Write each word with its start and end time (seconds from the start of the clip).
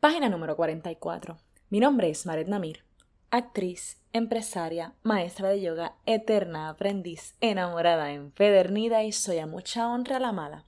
Página 0.00 0.30
número 0.30 0.56
44. 0.56 1.36
Mi 1.68 1.78
nombre 1.78 2.08
es 2.08 2.24
Maret 2.24 2.48
Namir, 2.48 2.86
actriz, 3.30 4.00
empresaria, 4.14 4.94
maestra 5.02 5.50
de 5.50 5.60
yoga, 5.60 5.94
eterna 6.06 6.70
aprendiz, 6.70 7.36
enamorada, 7.42 8.10
empedernida 8.10 9.02
y 9.02 9.12
soy 9.12 9.40
a 9.40 9.46
mucha 9.46 9.86
honra 9.86 10.18
la 10.18 10.32
mala. 10.32 10.64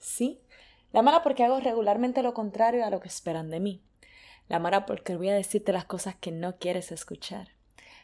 Sí, 0.00 0.40
la 0.90 1.02
mala 1.02 1.22
porque 1.22 1.44
hago 1.44 1.60
regularmente 1.60 2.24
lo 2.24 2.34
contrario 2.34 2.84
a 2.84 2.90
lo 2.90 2.98
que 2.98 3.06
esperan 3.06 3.48
de 3.48 3.60
mí. 3.60 3.80
La 4.48 4.58
mala 4.58 4.86
porque 4.86 5.14
voy 5.14 5.28
a 5.28 5.34
decirte 5.34 5.72
las 5.72 5.84
cosas 5.84 6.16
que 6.16 6.32
no 6.32 6.58
quieres 6.58 6.90
escuchar. 6.90 7.50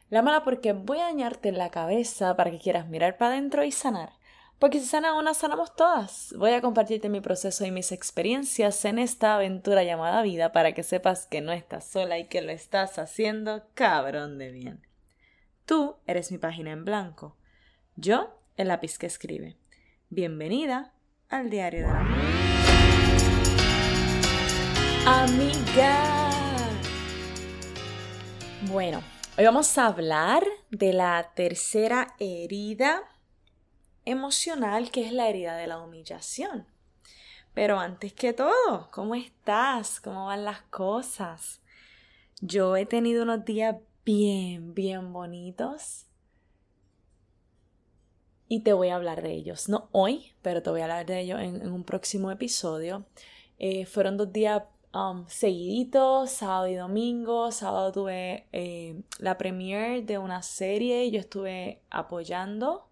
La 0.09 0.23
mala 0.23 0.45
porque 0.45 0.73
voy 0.73 0.99
a 1.01 1.07
dañarte 1.07 1.51
la 1.51 1.71
cabeza 1.71 2.37
para 2.37 2.53
que 2.53 2.61
quieras 2.61 2.89
mirar 2.89 3.19
para 3.19 3.33
adentro 3.33 3.65
y 3.65 3.73
sanar. 3.73 4.20
Porque 4.61 4.79
si 4.79 4.85
sana 4.85 5.15
una, 5.15 5.33
sanamos 5.33 5.75
todas. 5.75 6.35
Voy 6.37 6.53
a 6.53 6.61
compartirte 6.61 7.09
mi 7.09 7.23
proceso 7.23 7.65
y 7.65 7.71
mis 7.71 7.93
experiencias 7.93 8.85
en 8.85 8.99
esta 8.99 9.37
aventura 9.37 9.85
llamada 9.85 10.21
vida 10.21 10.53
para 10.53 10.73
que 10.73 10.83
sepas 10.83 11.27
que 11.27 11.41
no 11.41 11.51
estás 11.51 11.87
sola 11.87 12.19
y 12.19 12.29
que 12.29 12.43
lo 12.43 12.53
estás 12.53 12.99
haciendo 12.99 13.65
cabrón 13.73 14.37
de 14.37 14.51
bien. 14.51 14.87
Tú 15.65 15.97
eres 16.07 16.31
mi 16.31 16.37
página 16.37 16.73
en 16.73 16.85
blanco. 16.85 17.39
Yo, 17.97 18.39
el 18.59 18.69
lápiz 18.69 18.99
que 18.99 19.07
escribe. 19.07 19.57
Bienvenida 20.11 20.93
al 21.31 21.49
diario 21.49 21.87
de 21.87 21.93
la 21.95 22.01
Amiga. 25.07 26.31
Bueno, 28.71 29.03
hoy 29.39 29.45
vamos 29.47 29.79
a 29.79 29.87
hablar 29.87 30.45
de 30.71 30.93
la 30.93 31.31
tercera 31.35 32.15
herida 32.19 33.05
emocional 34.05 34.91
que 34.91 35.07
es 35.07 35.13
la 35.13 35.29
herida 35.29 35.57
de 35.57 35.67
la 35.67 35.79
humillación. 35.79 36.67
Pero 37.55 37.79
antes 37.79 38.13
que 38.13 38.33
todo, 38.33 38.89
¿cómo 38.93 39.15
estás? 39.15 40.01
¿Cómo 40.01 40.27
van 40.27 40.45
las 40.45 40.63
cosas? 40.63 41.61
Yo 42.41 42.77
he 42.77 42.87
tenido 42.87 43.25
unos 43.25 43.45
días 43.45 43.77
bien, 44.05 44.75
bien 44.75 45.13
bonitos. 45.13 46.07
Y 48.49 48.61
te 48.61 48.73
voy 48.73 48.89
a 48.89 48.97
hablar 48.97 49.23
de 49.23 49.33
ellos. 49.33 49.69
No 49.69 49.89
hoy, 49.93 50.33
pero 50.43 50.63
te 50.63 50.71
voy 50.71 50.81
a 50.81 50.85
hablar 50.85 51.07
de 51.07 51.21
ellos 51.21 51.41
en, 51.41 51.71
un 51.71 51.85
próximo 51.85 52.31
episodio. 52.31 53.05
Eh, 53.59 53.85
fueron 53.85 54.17
dos 54.17 54.33
días 54.33 54.63
um, 54.95 55.27
seguiditos, 55.29 56.31
sábado 56.31 56.67
y 56.67 56.75
domingo. 56.75 57.53
Sábado 57.53 57.93
tuve 57.93 58.47
eh, 58.53 59.03
la 59.19 59.39
premiere 59.39 60.03
de 60.03 60.19
una 60.19 60.43
serie 60.43 61.05
y 61.05 61.11
yo 61.11 61.21
estuve 61.21 61.81
apoyando 61.91 62.90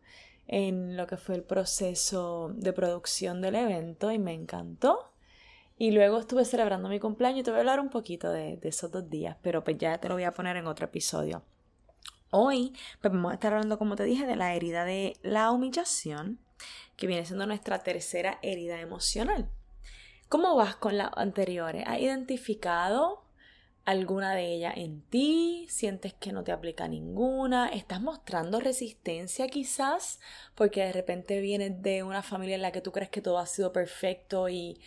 en 0.49 0.97
lo 0.97 1.07
que 1.07 1.19
fue 1.19 1.37
el 1.37 1.43
proceso 1.45 2.51
de 2.55 2.73
producción 2.73 3.43
del 3.43 3.55
evento 3.55 4.11
y 4.11 4.19
me 4.19 4.33
encantó. 4.33 5.13
Y 5.77 5.93
luego 5.93 6.19
estuve 6.19 6.45
celebrando 6.45 6.89
mi 6.89 6.99
cumpleaños 6.99 7.41
y 7.41 7.43
te 7.45 7.51
voy 7.51 7.59
a 7.59 7.61
hablar 7.61 7.81
un 7.81 7.91
poquito 7.91 8.33
de, 8.33 8.59
esos 8.63 8.91
dos 8.91 9.09
días, 9.09 9.37
pero 9.43 9.63
pues 9.63 9.79
ya 9.79 9.99
te 9.99 10.09
lo 10.09 10.15
voy 10.15 10.25
a 10.25 10.33
poner 10.33 10.57
en 10.57 10.67
otro 10.67 10.87
episodio. 10.87 11.43
Hoy 12.31 12.73
pues 13.01 13.13
vamos 13.13 13.31
a 13.31 13.35
estar 13.35 13.53
hablando, 13.53 13.79
como 13.79 13.95
te 13.95 14.05
dije, 14.05 14.27
de 14.27 14.37
la 14.37 14.55
herida 14.55 14.85
de 14.85 15.17
la 15.23 15.51
humillación, 15.53 16.41
que 16.97 17.07
viene 17.07 17.25
siendo 17.25 17.47
nuestra 17.47 17.79
tercera 17.81 18.39
herida 18.43 18.81
emocional. 18.81 19.49
¿Cómo 20.29 20.57
vas 20.57 20.77
con 20.77 20.99
las 20.99 21.11
anteriores? 21.15 21.85
¿Has 21.87 22.01
identificado 22.01 23.23
alguna 23.89 24.35
de 24.35 24.53
ellas 24.53 24.75
en 24.77 25.01
ti, 25.01 25.67
sientes 25.71 26.13
que 26.13 26.31
no 26.31 26.45
te 26.45 26.53
aplica 26.53 26.87
ninguna, 26.89 27.71
estás 27.71 28.03
mostrando 28.03 28.61
resistencia 28.61 29.49
quizás 29.49 30.21
porque 30.55 30.85
de 30.85 30.93
repente 30.93 31.41
vienes 31.41 31.81
de 31.81 32.03
una 32.03 32.23
familia 32.23 32.57
en 32.57 32.61
la 32.61 32.71
que 32.71 32.83
tú 32.83 32.93
crees 32.93 33.09
que 33.09 33.23
todo 33.23 33.39
ha 33.39 33.47
sido 33.47 33.73
perfecto 33.73 34.51
y 34.51 34.79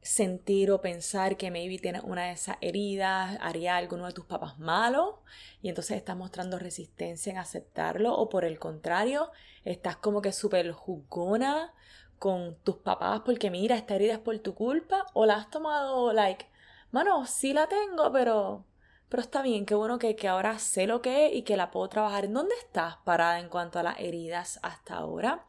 sentir 0.00 0.70
o 0.70 0.80
pensar 0.80 1.36
que 1.36 1.50
maybe 1.50 1.76
tienes 1.78 2.04
una 2.04 2.28
de 2.28 2.32
esas 2.32 2.56
heridas, 2.62 3.36
haría 3.42 3.76
alguno 3.76 4.06
de 4.06 4.14
tus 4.14 4.24
papás 4.24 4.58
malo 4.58 5.20
y 5.60 5.68
entonces 5.68 5.98
estás 5.98 6.16
mostrando 6.16 6.58
resistencia 6.58 7.32
en 7.32 7.36
aceptarlo 7.36 8.14
o 8.14 8.30
por 8.30 8.46
el 8.46 8.58
contrario, 8.58 9.30
estás 9.66 9.96
como 9.96 10.22
que 10.22 10.32
súper 10.32 10.72
jugona 10.72 11.74
con 12.18 12.56
tus 12.64 12.76
papás 12.76 13.20
porque 13.26 13.50
mira, 13.50 13.76
esta 13.76 13.94
herida 13.94 14.14
es 14.14 14.20
por 14.20 14.38
tu 14.38 14.54
culpa 14.54 15.04
o 15.12 15.26
la 15.26 15.34
has 15.34 15.50
tomado 15.50 16.14
like 16.14 16.46
mano, 16.92 17.26
sí 17.26 17.52
la 17.52 17.66
tengo, 17.68 18.12
pero, 18.12 18.64
pero 19.08 19.22
está 19.22 19.42
bien, 19.42 19.66
qué 19.66 19.74
bueno 19.74 19.98
que, 19.98 20.14
que 20.14 20.28
ahora 20.28 20.58
sé 20.58 20.86
lo 20.86 21.02
que 21.02 21.26
es 21.26 21.34
y 21.34 21.42
que 21.42 21.56
la 21.56 21.70
puedo 21.70 21.88
trabajar. 21.88 22.24
¿En 22.24 22.34
dónde 22.34 22.54
estás 22.60 22.98
parada 23.04 23.40
en 23.40 23.48
cuanto 23.48 23.80
a 23.80 23.82
las 23.82 23.98
heridas 23.98 24.60
hasta 24.62 24.94
ahora? 24.94 25.44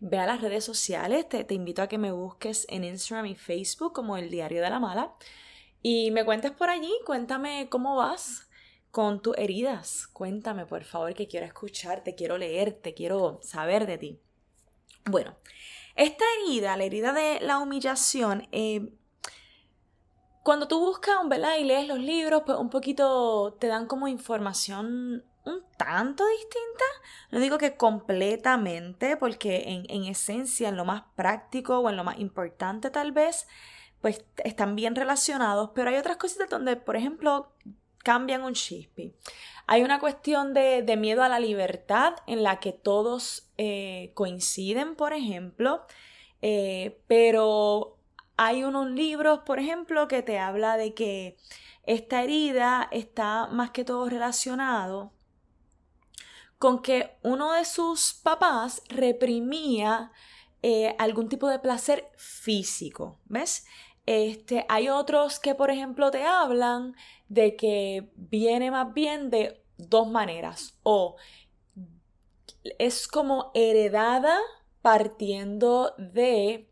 Ve 0.00 0.18
a 0.18 0.26
las 0.26 0.40
redes 0.40 0.64
sociales, 0.64 1.28
te, 1.28 1.44
te 1.44 1.54
invito 1.54 1.82
a 1.82 1.88
que 1.88 1.98
me 1.98 2.10
busques 2.10 2.66
en 2.68 2.84
Instagram 2.84 3.26
y 3.26 3.34
Facebook 3.34 3.92
como 3.92 4.16
el 4.16 4.30
Diario 4.30 4.60
de 4.60 4.70
la 4.70 4.80
Mala 4.80 5.14
y 5.88 6.10
me 6.10 6.24
cuentes 6.24 6.50
por 6.50 6.68
allí, 6.68 6.92
cuéntame 7.06 7.68
cómo 7.70 7.94
vas 7.94 8.48
con 8.90 9.22
tus 9.22 9.36
heridas. 9.38 10.08
Cuéntame, 10.08 10.66
por 10.66 10.82
favor, 10.82 11.14
que 11.14 11.28
quiero 11.28 11.46
escucharte, 11.46 12.14
quiero 12.14 12.38
leerte, 12.38 12.92
quiero 12.92 13.38
saber 13.42 13.86
de 13.86 13.98
ti. 13.98 14.20
Bueno, 15.04 15.36
esta 15.94 16.24
herida, 16.40 16.76
la 16.76 16.84
herida 16.84 17.12
de 17.12 17.38
la 17.40 17.58
humillación, 17.58 18.48
eh, 18.50 18.88
cuando 20.46 20.68
tú 20.68 20.78
buscas, 20.78 21.16
¿verdad? 21.24 21.56
Y 21.58 21.64
lees 21.64 21.88
los 21.88 21.98
libros, 21.98 22.44
pues 22.46 22.56
un 22.56 22.70
poquito 22.70 23.56
te 23.58 23.66
dan 23.66 23.88
como 23.88 24.06
información 24.06 25.24
un 25.44 25.62
tanto 25.76 26.24
distinta. 26.24 26.84
No 27.32 27.40
digo 27.40 27.58
que 27.58 27.76
completamente, 27.76 29.16
porque 29.16 29.64
en, 29.66 29.86
en, 29.88 30.04
esencia, 30.04 30.68
en 30.68 30.76
lo 30.76 30.84
más 30.84 31.02
práctico 31.16 31.80
o 31.80 31.90
en 31.90 31.96
lo 31.96 32.04
más 32.04 32.20
importante 32.20 32.90
tal 32.90 33.10
vez, 33.10 33.48
pues 34.00 34.24
están 34.44 34.76
bien 34.76 34.94
relacionados, 34.94 35.70
pero 35.74 35.90
hay 35.90 35.96
otras 35.96 36.16
cositas 36.16 36.48
donde, 36.48 36.76
por 36.76 36.94
ejemplo, 36.94 37.50
cambian 38.04 38.44
un 38.44 38.54
chispi. 38.54 39.16
Hay 39.66 39.82
una 39.82 39.98
cuestión 39.98 40.54
de, 40.54 40.82
de 40.82 40.96
miedo 40.96 41.24
a 41.24 41.28
la 41.28 41.40
libertad 41.40 42.14
en 42.28 42.44
la 42.44 42.60
que 42.60 42.70
todos 42.70 43.50
eh, 43.58 44.12
coinciden, 44.14 44.94
por 44.94 45.12
ejemplo, 45.12 45.84
eh, 46.40 47.00
pero 47.08 47.95
hay 48.36 48.64
unos 48.64 48.90
libros, 48.90 49.40
por 49.40 49.58
ejemplo, 49.58 50.08
que 50.08 50.22
te 50.22 50.38
habla 50.38 50.76
de 50.76 50.94
que 50.94 51.36
esta 51.84 52.22
herida 52.22 52.88
está 52.90 53.46
más 53.46 53.70
que 53.70 53.84
todo 53.84 54.08
relacionado 54.08 55.12
con 56.58 56.80
que 56.82 57.16
uno 57.22 57.52
de 57.52 57.64
sus 57.64 58.14
papás 58.14 58.82
reprimía 58.88 60.10
eh, 60.62 60.96
algún 60.98 61.28
tipo 61.28 61.48
de 61.48 61.58
placer 61.58 62.10
físico, 62.16 63.20
¿ves? 63.26 63.66
Este, 64.06 64.64
hay 64.68 64.88
otros 64.88 65.38
que, 65.38 65.54
por 65.54 65.70
ejemplo, 65.70 66.10
te 66.10 66.24
hablan 66.24 66.94
de 67.28 67.56
que 67.56 68.10
viene 68.14 68.70
más 68.70 68.94
bien 68.94 69.30
de 69.30 69.62
dos 69.76 70.08
maneras, 70.08 70.78
o 70.82 71.16
es 72.78 73.06
como 73.08 73.50
heredada 73.54 74.38
partiendo 74.80 75.94
de 75.98 76.70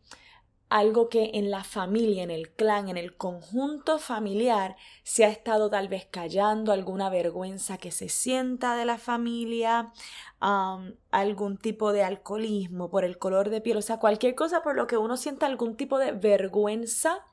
algo 0.75 1.09
que 1.09 1.31
en 1.35 1.53
la 1.53 1.63
familia, 1.63 2.25
en 2.25 2.33
el 2.33 2.51
clan, 2.51 2.89
en 2.89 2.97
el 2.97 3.17
conjunto 3.17 4.01
familiar 4.01 4.75
se 5.05 5.25
ha 5.25 5.29
estado 5.29 5.71
tal 5.71 5.87
vez 5.87 6.05
callando, 6.11 6.73
alguna 6.73 7.11
vergüenza 7.11 7.79
que 7.79 7.93
se 7.93 8.09
sienta 8.09 8.75
de 8.75 8.85
la 8.85 8.99
familia, 8.99 9.93
algún 10.41 11.59
tipo 11.59 11.93
de 11.93 12.03
alcoholismo 12.03 12.91
por 12.91 13.05
el 13.05 13.19
color 13.19 13.51
de 13.51 13.61
piel, 13.61 13.77
o 13.77 13.83
sea, 13.83 14.01
cualquier 14.01 14.35
cosa 14.35 14.65
por 14.65 14.75
lo 14.75 14.89
que 14.89 14.97
uno 14.97 15.17
sienta 15.17 15.47
algún 15.47 15.77
tipo 15.77 15.97
de 16.01 16.11
vergüenza 16.11 17.25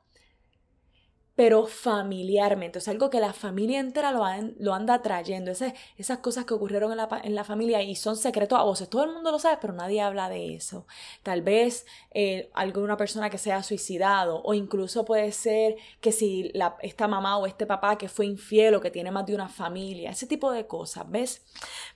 pero 1.34 1.66
familiarmente, 1.66 2.78
o 2.78 2.80
sea, 2.80 2.92
algo 2.92 3.08
que 3.08 3.18
la 3.18 3.32
familia 3.32 3.80
entera 3.80 4.12
lo, 4.12 4.24
lo 4.58 4.74
anda 4.74 5.00
trayendo, 5.00 5.50
esas, 5.50 6.18
cosas 6.18 6.44
que 6.44 6.52
ocurrieron 6.54 6.92
en 6.92 6.98
la, 6.98 7.08
en 7.24 7.34
la, 7.34 7.44
familia 7.44 7.82
y 7.82 7.96
son 7.96 8.16
secretos 8.16 8.58
a 8.58 8.62
voces, 8.62 8.88
todo 8.90 9.04
el 9.04 9.12
mundo 9.12 9.30
lo 9.30 9.38
sabe, 9.38 9.58
pero 9.60 9.72
nadie 9.72 10.02
habla 10.02 10.28
de 10.28 10.54
eso. 10.54 10.86
Tal 11.22 11.42
vez 11.42 11.86
eh, 12.10 12.50
alguna 12.52 12.96
persona 12.96 13.30
que 13.30 13.38
se 13.38 13.50
haya 13.50 13.62
suicidado, 13.62 14.42
o 14.42 14.52
incluso 14.52 15.04
puede 15.04 15.32
ser 15.32 15.76
que 16.00 16.12
si 16.12 16.52
esta 16.82 17.08
mamá 17.08 17.38
o 17.38 17.46
este 17.46 17.66
papá 17.66 17.96
que 17.96 18.08
fue 18.08 18.26
infiel 18.26 18.74
o 18.74 18.80
que 18.80 18.90
tiene 18.90 19.10
más 19.10 19.24
de 19.26 19.34
una 19.34 19.48
familia, 19.48 20.10
ese 20.10 20.26
tipo 20.26 20.52
de 20.52 20.66
cosas, 20.66 21.10
¿ves? 21.10 21.44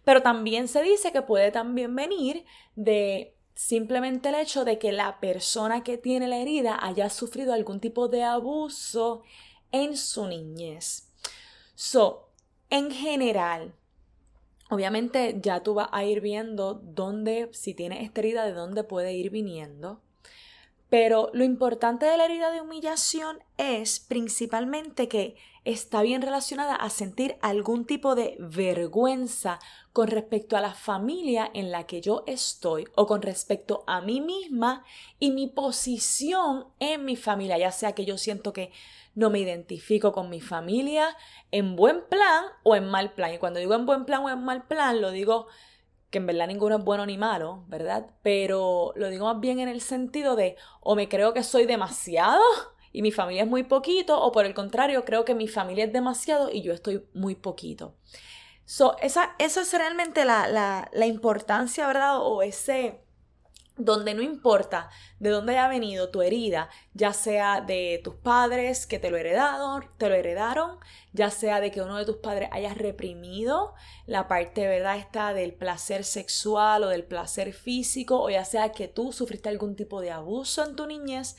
Pero 0.04 0.22
también 0.22 0.66
se 0.68 0.82
dice 0.82 1.12
que 1.12 1.22
puede 1.22 1.50
también 1.50 1.94
venir 1.94 2.44
de 2.74 3.35
simplemente 3.56 4.28
el 4.28 4.36
hecho 4.36 4.64
de 4.64 4.78
que 4.78 4.92
la 4.92 5.18
persona 5.18 5.82
que 5.82 5.96
tiene 5.96 6.28
la 6.28 6.36
herida 6.36 6.78
haya 6.80 7.10
sufrido 7.10 7.54
algún 7.54 7.80
tipo 7.80 8.06
de 8.06 8.22
abuso 8.22 9.22
en 9.72 9.96
su 9.96 10.26
niñez. 10.26 11.08
So, 11.74 12.28
en 12.68 12.90
general, 12.90 13.74
obviamente 14.70 15.38
ya 15.42 15.62
tú 15.62 15.74
vas 15.74 15.88
a 15.90 16.04
ir 16.04 16.20
viendo 16.20 16.74
dónde, 16.74 17.48
si 17.52 17.72
tienes 17.72 18.04
esta 18.04 18.20
herida, 18.20 18.44
de 18.44 18.52
dónde 18.52 18.84
puede 18.84 19.14
ir 19.14 19.30
viniendo. 19.30 20.02
Pero 20.90 21.30
lo 21.32 21.42
importante 21.42 22.04
de 22.06 22.16
la 22.18 22.26
herida 22.26 22.50
de 22.50 22.60
humillación 22.60 23.38
es 23.56 24.00
principalmente 24.00 25.08
que 25.08 25.36
está 25.66 26.02
bien 26.02 26.22
relacionada 26.22 26.76
a 26.76 26.88
sentir 26.90 27.36
algún 27.42 27.86
tipo 27.86 28.14
de 28.14 28.36
vergüenza 28.38 29.58
con 29.92 30.06
respecto 30.06 30.56
a 30.56 30.60
la 30.60 30.74
familia 30.74 31.50
en 31.52 31.72
la 31.72 31.86
que 31.86 32.00
yo 32.00 32.22
estoy 32.28 32.86
o 32.94 33.06
con 33.06 33.20
respecto 33.20 33.82
a 33.88 34.00
mí 34.00 34.20
misma 34.20 34.84
y 35.18 35.32
mi 35.32 35.48
posición 35.48 36.68
en 36.78 37.04
mi 37.04 37.16
familia, 37.16 37.58
ya 37.58 37.72
sea 37.72 37.92
que 37.92 38.04
yo 38.04 38.16
siento 38.16 38.52
que 38.52 38.70
no 39.16 39.28
me 39.28 39.40
identifico 39.40 40.12
con 40.12 40.30
mi 40.30 40.40
familia 40.40 41.16
en 41.50 41.74
buen 41.74 42.04
plan 42.08 42.44
o 42.62 42.76
en 42.76 42.88
mal 42.88 43.12
plan. 43.14 43.34
Y 43.34 43.38
cuando 43.38 43.58
digo 43.58 43.74
en 43.74 43.86
buen 43.86 44.04
plan 44.04 44.22
o 44.22 44.30
en 44.30 44.44
mal 44.44 44.68
plan, 44.68 45.00
lo 45.00 45.10
digo 45.10 45.48
que 46.10 46.18
en 46.18 46.26
verdad 46.26 46.46
ninguno 46.46 46.76
es 46.76 46.84
bueno 46.84 47.04
ni 47.06 47.18
malo, 47.18 47.64
¿verdad? 47.66 48.06
Pero 48.22 48.92
lo 48.94 49.08
digo 49.10 49.26
más 49.26 49.40
bien 49.40 49.58
en 49.58 49.68
el 49.68 49.80
sentido 49.80 50.36
de 50.36 50.56
o 50.80 50.94
me 50.94 51.08
creo 51.08 51.34
que 51.34 51.42
soy 51.42 51.66
demasiado 51.66 52.44
y 52.96 53.02
mi 53.02 53.12
familia 53.12 53.42
es 53.42 53.48
muy 53.48 53.62
poquito, 53.62 54.18
o 54.18 54.32
por 54.32 54.46
el 54.46 54.54
contrario, 54.54 55.04
creo 55.04 55.26
que 55.26 55.34
mi 55.34 55.48
familia 55.48 55.84
es 55.84 55.92
demasiado 55.92 56.50
y 56.50 56.62
yo 56.62 56.72
estoy 56.72 57.04
muy 57.12 57.34
poquito. 57.34 57.94
So, 58.64 58.96
esa, 59.02 59.34
esa 59.38 59.60
es 59.60 59.74
realmente 59.74 60.24
la, 60.24 60.48
la, 60.48 60.88
la 60.94 61.04
importancia, 61.04 61.86
¿verdad? 61.86 62.22
O 62.22 62.40
ese 62.40 63.02
donde 63.76 64.14
no 64.14 64.22
importa 64.22 64.88
de 65.18 65.28
dónde 65.28 65.52
haya 65.52 65.68
venido 65.68 66.08
tu 66.08 66.22
herida, 66.22 66.70
ya 66.94 67.12
sea 67.12 67.60
de 67.60 68.00
tus 68.02 68.14
padres 68.14 68.86
que 68.86 68.98
te 68.98 69.10
lo 69.10 69.18
heredaron, 69.18 69.84
te 69.98 70.08
lo 70.08 70.14
heredaron, 70.14 70.78
ya 71.12 71.30
sea 71.30 71.60
de 71.60 71.70
que 71.70 71.82
uno 71.82 71.98
de 71.98 72.06
tus 72.06 72.16
padres 72.16 72.48
haya 72.50 72.72
reprimido 72.72 73.74
la 74.06 74.26
parte, 74.26 74.66
¿verdad? 74.66 74.96
Esta 74.96 75.34
del 75.34 75.52
placer 75.52 76.02
sexual 76.02 76.84
o 76.84 76.88
del 76.88 77.04
placer 77.04 77.52
físico, 77.52 78.22
o 78.22 78.30
ya 78.30 78.46
sea 78.46 78.72
que 78.72 78.88
tú 78.88 79.12
sufriste 79.12 79.50
algún 79.50 79.76
tipo 79.76 80.00
de 80.00 80.12
abuso 80.12 80.64
en 80.64 80.76
tu 80.76 80.86
niñez. 80.86 81.36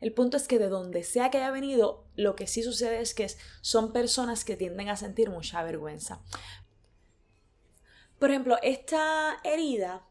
El 0.00 0.12
punto 0.12 0.36
es 0.36 0.48
que 0.48 0.58
de 0.58 0.68
donde 0.68 1.02
sea 1.02 1.30
que 1.30 1.38
haya 1.38 1.50
venido, 1.50 2.04
lo 2.16 2.34
que 2.34 2.46
sí 2.46 2.62
sucede 2.62 3.00
es 3.00 3.14
que 3.14 3.28
son 3.60 3.92
personas 3.92 4.44
que 4.44 4.56
tienden 4.56 4.88
a 4.88 4.96
sentir 4.96 5.30
mucha 5.30 5.62
vergüenza. 5.62 6.22
Por 8.18 8.30
ejemplo, 8.30 8.56
esta 8.62 9.38
herida 9.44 10.06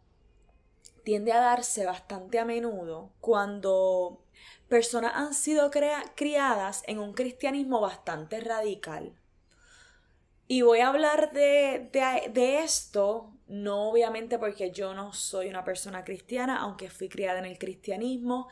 tiende 1.03 1.31
a 1.31 1.39
darse 1.39 1.85
bastante 1.85 2.39
a 2.39 2.45
menudo 2.45 3.13
cuando 3.19 4.23
personas 4.67 5.13
han 5.15 5.33
sido 5.33 5.71
criadas 5.71 6.83
en 6.85 6.99
un 6.99 7.13
cristianismo 7.13 7.81
bastante 7.81 8.39
radical. 8.39 9.15
Y 10.47 10.63
voy 10.63 10.79
a 10.79 10.87
hablar 10.87 11.31
de, 11.31 11.89
de, 11.91 12.63
esto, 12.63 13.31
no 13.47 13.89
obviamente 13.89 14.39
porque 14.39 14.71
yo 14.71 14.95
no 14.95 15.13
soy 15.13 15.47
una 15.47 15.63
persona 15.63 16.03
cristiana, 16.03 16.59
aunque 16.59 16.89
fui 16.89 17.07
criada 17.07 17.37
en 17.37 17.45
el 17.45 17.59
cristianismo, 17.59 18.47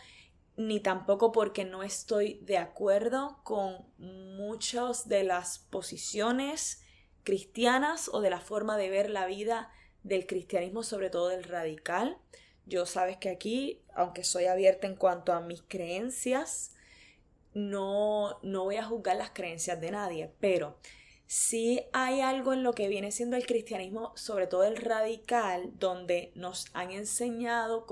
ni 0.58 0.80
tampoco 0.80 1.32
porque 1.32 1.66
no 1.66 1.84
estoy 1.84 2.40
de 2.42 2.58
acuerdo 2.58 3.40
con 3.44 3.86
muchas 4.00 5.08
de 5.08 5.24
las 5.24 5.60
posiciones 5.60 6.82
cristianas 7.24 8.10
o 8.12 8.22
de 8.22 8.32
la 8.32 8.42
forma 8.42 8.76
de 8.76 8.90
ver 8.90 9.10
la 9.12 9.28
vida 9.28 9.72
del 10.04 10.26
cristianismo, 10.26 10.82
sobre 10.82 11.12
todo 11.12 11.28
del 11.28 11.44
radical. 11.44 12.18
Yo 12.66 12.86
sabes 12.86 13.18
que 13.18 13.30
aquí, 13.30 13.84
aunque 13.94 14.24
soy 14.24 14.46
abierta 14.46 14.88
en 14.88 14.96
cuanto 14.96 15.32
a 15.32 15.42
mis 15.42 15.62
creencias, 15.62 16.74
no, 17.54 18.40
no 18.42 18.64
voy 18.64 18.78
a 18.78 18.86
juzgar 18.86 19.16
las 19.16 19.32
creencias 19.32 19.80
de 19.80 19.92
nadie, 19.92 20.34
pero 20.40 20.78
sí 21.28 21.82
hay 21.94 22.22
algo 22.22 22.54
en 22.54 22.64
lo 22.64 22.74
que 22.74 22.88
viene 22.88 23.12
siendo 23.12 23.36
el 23.36 23.46
cristianismo, 23.46 24.12
sobre 24.16 24.48
todo 24.48 24.64
el 24.64 24.78
radical, 24.78 25.72
donde 25.78 26.32
nos 26.34 26.68
han 26.74 26.92
enseñado, 26.92 27.86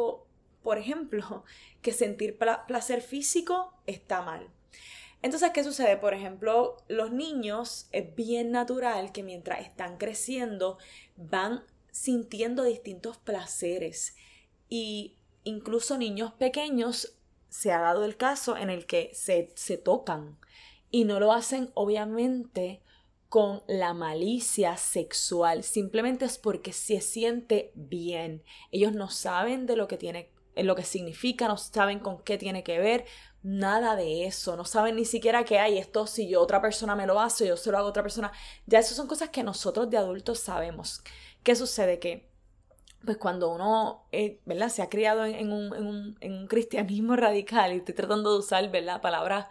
por 0.65 0.77
ejemplo, 0.77 1.45
que 1.81 1.93
sentir 1.93 2.37
placer 2.37 3.01
físico 3.01 3.73
está 3.85 4.21
mal. 4.21 4.49
Entonces, 5.21 5.51
¿qué 5.53 5.63
sucede? 5.63 5.95
Por 5.95 6.13
ejemplo, 6.13 6.75
los 6.89 7.11
niños 7.11 7.87
es 7.91 8.13
bien 8.15 8.51
natural 8.51 9.13
que 9.13 9.23
mientras 9.23 9.61
están 9.61 9.97
creciendo 9.97 10.77
van 11.15 11.63
sintiendo 11.91 12.63
distintos 12.63 13.17
placeres 13.17 14.15
y 14.67 15.15
incluso 15.45 15.97
niños 15.97 16.33
pequeños 16.33 17.17
se 17.47 17.71
ha 17.71 17.79
dado 17.79 18.03
el 18.03 18.17
caso 18.17 18.57
en 18.57 18.69
el 18.69 18.85
que 18.85 19.11
se, 19.13 19.51
se 19.55 19.77
tocan 19.77 20.37
y 20.91 21.05
no 21.05 21.19
lo 21.19 21.31
hacen 21.31 21.71
obviamente 21.73 22.81
con 23.29 23.63
la 23.67 23.93
malicia 23.93 24.77
sexual, 24.77 25.63
simplemente 25.63 26.25
es 26.25 26.37
porque 26.37 26.71
se 26.71 27.01
siente 27.01 27.71
bien. 27.75 28.43
Ellos 28.71 28.93
no 28.93 29.09
saben 29.09 29.65
de 29.65 29.75
lo 29.75 29.87
que 29.87 29.97
tiene 29.97 30.29
lo 30.55 30.75
que 30.75 30.83
significa, 30.83 31.47
no 31.47 31.57
saben 31.57 31.99
con 31.99 32.23
qué 32.23 32.37
tiene 32.37 32.63
que 32.63 32.79
ver, 32.79 33.05
nada 33.43 33.95
de 33.95 34.25
eso, 34.25 34.55
no 34.55 34.65
saben 34.65 34.95
ni 34.95 35.05
siquiera 35.05 35.43
que 35.43 35.59
hay 35.59 35.77
esto, 35.77 36.07
si 36.07 36.27
yo 36.27 36.41
otra 36.41 36.61
persona 36.61 36.95
me 36.95 37.05
lo 37.05 37.19
hace, 37.19 37.47
yo 37.47 37.57
se 37.57 37.71
lo 37.71 37.77
hago 37.77 37.87
a 37.87 37.89
otra 37.89 38.03
persona, 38.03 38.31
ya 38.65 38.79
eso 38.79 38.95
son 38.95 39.07
cosas 39.07 39.29
que 39.29 39.43
nosotros 39.43 39.89
de 39.89 39.97
adultos 39.97 40.39
sabemos. 40.39 41.03
¿Qué 41.43 41.55
sucede? 41.55 41.99
Que 41.99 42.29
pues 43.05 43.17
cuando 43.17 43.49
uno, 43.49 44.07
eh, 44.11 44.41
¿verdad? 44.45 44.69
Se 44.69 44.81
ha 44.81 44.89
criado 44.89 45.25
en, 45.25 45.51
un, 45.51 46.47
cristianismo 46.49 47.15
radical 47.17 47.73
y 47.73 47.77
estoy 47.77 47.93
tratando 47.93 48.33
de 48.33 48.39
usar, 48.39 48.69
¿verdad? 48.71 49.01
Palabras 49.01 49.45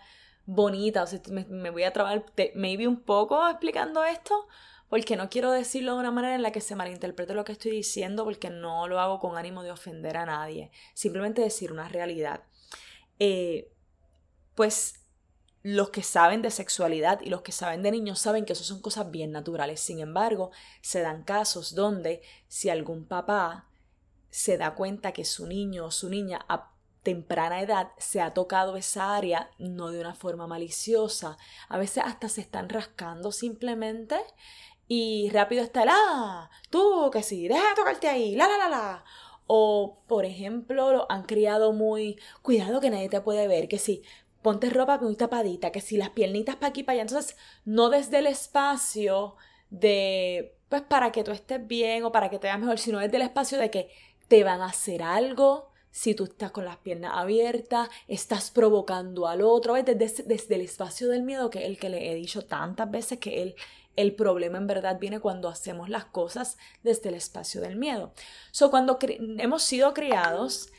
bonitas, 0.46 1.12
o 1.12 1.16
sea, 1.16 1.44
me, 1.48 1.70
voy 1.70 1.84
a 1.84 1.92
trabar 1.92 2.26
maybe 2.54 2.86
un 2.86 3.00
poco 3.00 3.48
explicando 3.48 4.04
esto, 4.04 4.46
porque 4.88 5.16
no 5.16 5.28
quiero 5.30 5.50
decirlo 5.50 5.94
de 5.94 6.00
una 6.00 6.10
manera 6.10 6.34
en 6.34 6.42
la 6.42 6.52
que 6.52 6.60
se 6.60 6.76
malinterprete 6.76 7.34
lo 7.34 7.44
que 7.44 7.52
estoy 7.52 7.72
diciendo, 7.72 8.24
porque 8.24 8.50
no 8.50 8.86
lo 8.88 9.00
hago 9.00 9.18
con 9.18 9.36
ánimo 9.36 9.62
de 9.62 9.70
ofender 9.70 10.16
a 10.16 10.26
nadie, 10.26 10.70
simplemente 10.94 11.42
decir 11.42 11.72
una 11.72 11.88
realidad. 11.88 12.44
Eh, 13.18 13.72
pues 14.54 15.00
los 15.62 15.88
que 15.88 16.02
saben 16.02 16.42
de 16.42 16.50
sexualidad 16.50 17.20
y 17.22 17.30
los 17.30 17.40
que 17.40 17.50
saben 17.50 17.82
de 17.82 17.90
niños 17.90 18.18
saben 18.18 18.44
que 18.44 18.52
eso 18.52 18.64
son 18.64 18.80
cosas 18.80 19.10
bien 19.10 19.32
naturales. 19.32 19.80
Sin 19.80 19.98
embargo, 19.98 20.50
se 20.82 21.00
dan 21.00 21.24
casos 21.24 21.74
donde 21.74 22.20
si 22.48 22.68
algún 22.68 23.06
papá 23.06 23.68
se 24.28 24.58
da 24.58 24.74
cuenta 24.74 25.12
que 25.12 25.24
su 25.24 25.46
niño 25.46 25.86
o 25.86 25.90
su 25.90 26.10
niña 26.10 26.44
a 26.48 26.74
temprana 27.02 27.60
edad 27.60 27.92
se 27.98 28.20
ha 28.20 28.34
tocado 28.34 28.76
esa 28.76 29.14
área 29.14 29.50
no 29.58 29.90
de 29.90 30.00
una 30.00 30.14
forma 30.14 30.46
maliciosa, 30.46 31.38
a 31.68 31.78
veces 31.78 32.02
hasta 32.04 32.28
se 32.28 32.40
están 32.40 32.68
rascando 32.68 33.30
simplemente 33.30 34.16
y 34.88 35.30
rápido 35.30 35.62
está 35.62 35.82
el 35.84 35.88
ah, 35.92 36.50
tú 36.70 37.10
que 37.12 37.22
sí, 37.22 37.48
deja 37.48 37.68
de 37.70 37.74
tocarte 37.74 38.08
ahí, 38.08 38.34
la 38.36 38.48
la 38.48 38.58
la 38.58 38.68
la. 38.68 39.04
O, 39.46 39.98
por 40.06 40.24
ejemplo, 40.24 40.92
lo 40.92 41.10
han 41.10 41.24
criado 41.24 41.72
muy, 41.72 42.18
cuidado 42.42 42.80
que 42.80 42.90
nadie 42.90 43.08
te 43.08 43.20
puede 43.20 43.46
ver, 43.46 43.68
que 43.68 43.78
sí, 43.78 44.02
ponte 44.42 44.70
ropa 44.70 44.98
muy 44.98 45.16
tapadita, 45.16 45.72
que 45.72 45.80
si 45.80 45.96
las 45.96 46.10
piernitas 46.10 46.56
para 46.56 46.68
aquí, 46.68 46.82
para 46.82 46.94
allá. 46.94 47.02
Entonces, 47.02 47.36
no 47.64 47.90
desde 47.90 48.18
el 48.18 48.26
espacio 48.26 49.36
de, 49.70 50.56
pues 50.68 50.82
para 50.82 51.12
que 51.12 51.24
tú 51.24 51.32
estés 51.32 51.66
bien 51.66 52.04
o 52.04 52.12
para 52.12 52.30
que 52.30 52.38
te 52.38 52.46
veas 52.46 52.58
mejor, 52.58 52.78
sino 52.78 52.98
desde 53.00 53.16
el 53.16 53.22
espacio 53.22 53.58
de 53.58 53.70
que 53.70 53.90
te 54.28 54.44
van 54.44 54.60
a 54.60 54.66
hacer 54.66 55.02
algo. 55.02 55.70
Si 55.90 56.14
tú 56.14 56.24
estás 56.24 56.50
con 56.50 56.64
las 56.64 56.78
piernas 56.78 57.12
abiertas, 57.14 57.88
estás 58.08 58.50
provocando 58.50 59.28
al 59.28 59.42
otro, 59.42 59.74
Desde, 59.74 60.24
desde 60.24 60.54
el 60.56 60.62
espacio 60.62 61.08
del 61.08 61.22
miedo, 61.22 61.50
que 61.50 61.60
es 61.60 61.66
el 61.66 61.78
que 61.78 61.88
le 61.88 62.10
he 62.10 62.14
dicho 62.14 62.44
tantas 62.44 62.90
veces 62.90 63.18
que 63.18 63.42
el, 63.42 63.54
el 63.96 64.14
problema 64.14 64.58
en 64.58 64.66
verdad 64.66 64.98
viene 64.98 65.20
cuando 65.20 65.48
hacemos 65.48 65.88
las 65.88 66.04
cosas 66.04 66.58
desde 66.82 67.08
el 67.08 67.14
espacio 67.14 67.60
del 67.60 67.76
miedo. 67.76 68.12
So, 68.50 68.70
cuando 68.70 68.98
hemos 69.38 69.62
sido 69.62 69.94
criados 69.94 70.70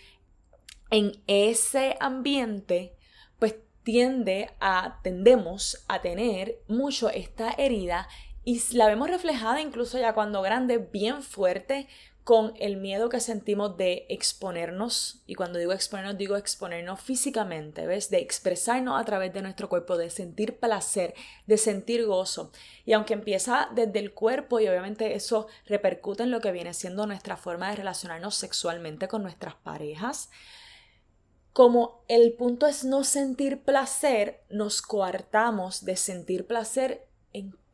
en 0.90 1.12
ese 1.28 1.98
ambiente, 2.00 2.96
pues 3.40 3.56
tiende 3.84 4.52
a, 4.60 5.00
tendemos 5.04 5.84
a 5.88 6.02
tener 6.02 6.60
mucho 6.68 7.10
esta 7.10 7.52
herida 7.52 8.08
y 8.44 8.62
la 8.76 8.88
vemos 8.88 9.10
reflejada 9.10 9.60
incluso 9.60 9.98
ya 9.98 10.14
cuando 10.14 10.42
grande, 10.42 10.78
bien 10.78 11.24
fuerte, 11.24 11.88
con 12.26 12.54
el 12.60 12.78
miedo 12.78 13.08
que 13.08 13.20
sentimos 13.20 13.78
de 13.78 14.08
exponernos, 14.10 15.22
y 15.28 15.36
cuando 15.36 15.60
digo 15.60 15.74
exponernos, 15.74 16.18
digo 16.18 16.38
exponernos 16.38 17.00
físicamente, 17.00 17.86
¿ves? 17.86 18.10
De 18.10 18.18
expresarnos 18.18 19.00
a 19.00 19.06
través 19.06 19.32
de 19.32 19.44
nuestro 19.44 19.70
cuerpo, 19.70 19.96
de 19.96 20.10
sentir 20.10 20.58
placer, 20.58 21.14
de 21.46 21.60
sentir 21.60 22.04
gozo. 22.08 22.52
Y 22.84 22.94
aunque 22.94 23.14
empieza 23.14 23.70
desde 23.76 24.00
el 24.00 24.12
cuerpo 24.12 24.60
y 24.60 24.68
obviamente 24.68 25.14
eso 25.14 25.46
repercute 25.68 26.24
en 26.24 26.32
lo 26.32 26.42
que 26.42 26.52
viene 26.52 26.74
siendo 26.74 27.06
nuestra 27.06 27.38
forma 27.38 27.70
de 27.70 27.76
relacionarnos 27.76 28.34
sexualmente 28.34 29.08
con 29.08 29.22
nuestras 29.22 29.54
parejas, 29.54 30.32
como 31.54 32.04
el 32.08 32.34
punto 32.34 32.66
es 32.66 32.84
no 32.84 33.04
sentir 33.04 33.62
placer, 33.62 34.42
nos 34.50 34.82
coartamos 34.82 35.86
de 35.86 35.96
sentir 35.96 36.48
placer 36.48 37.08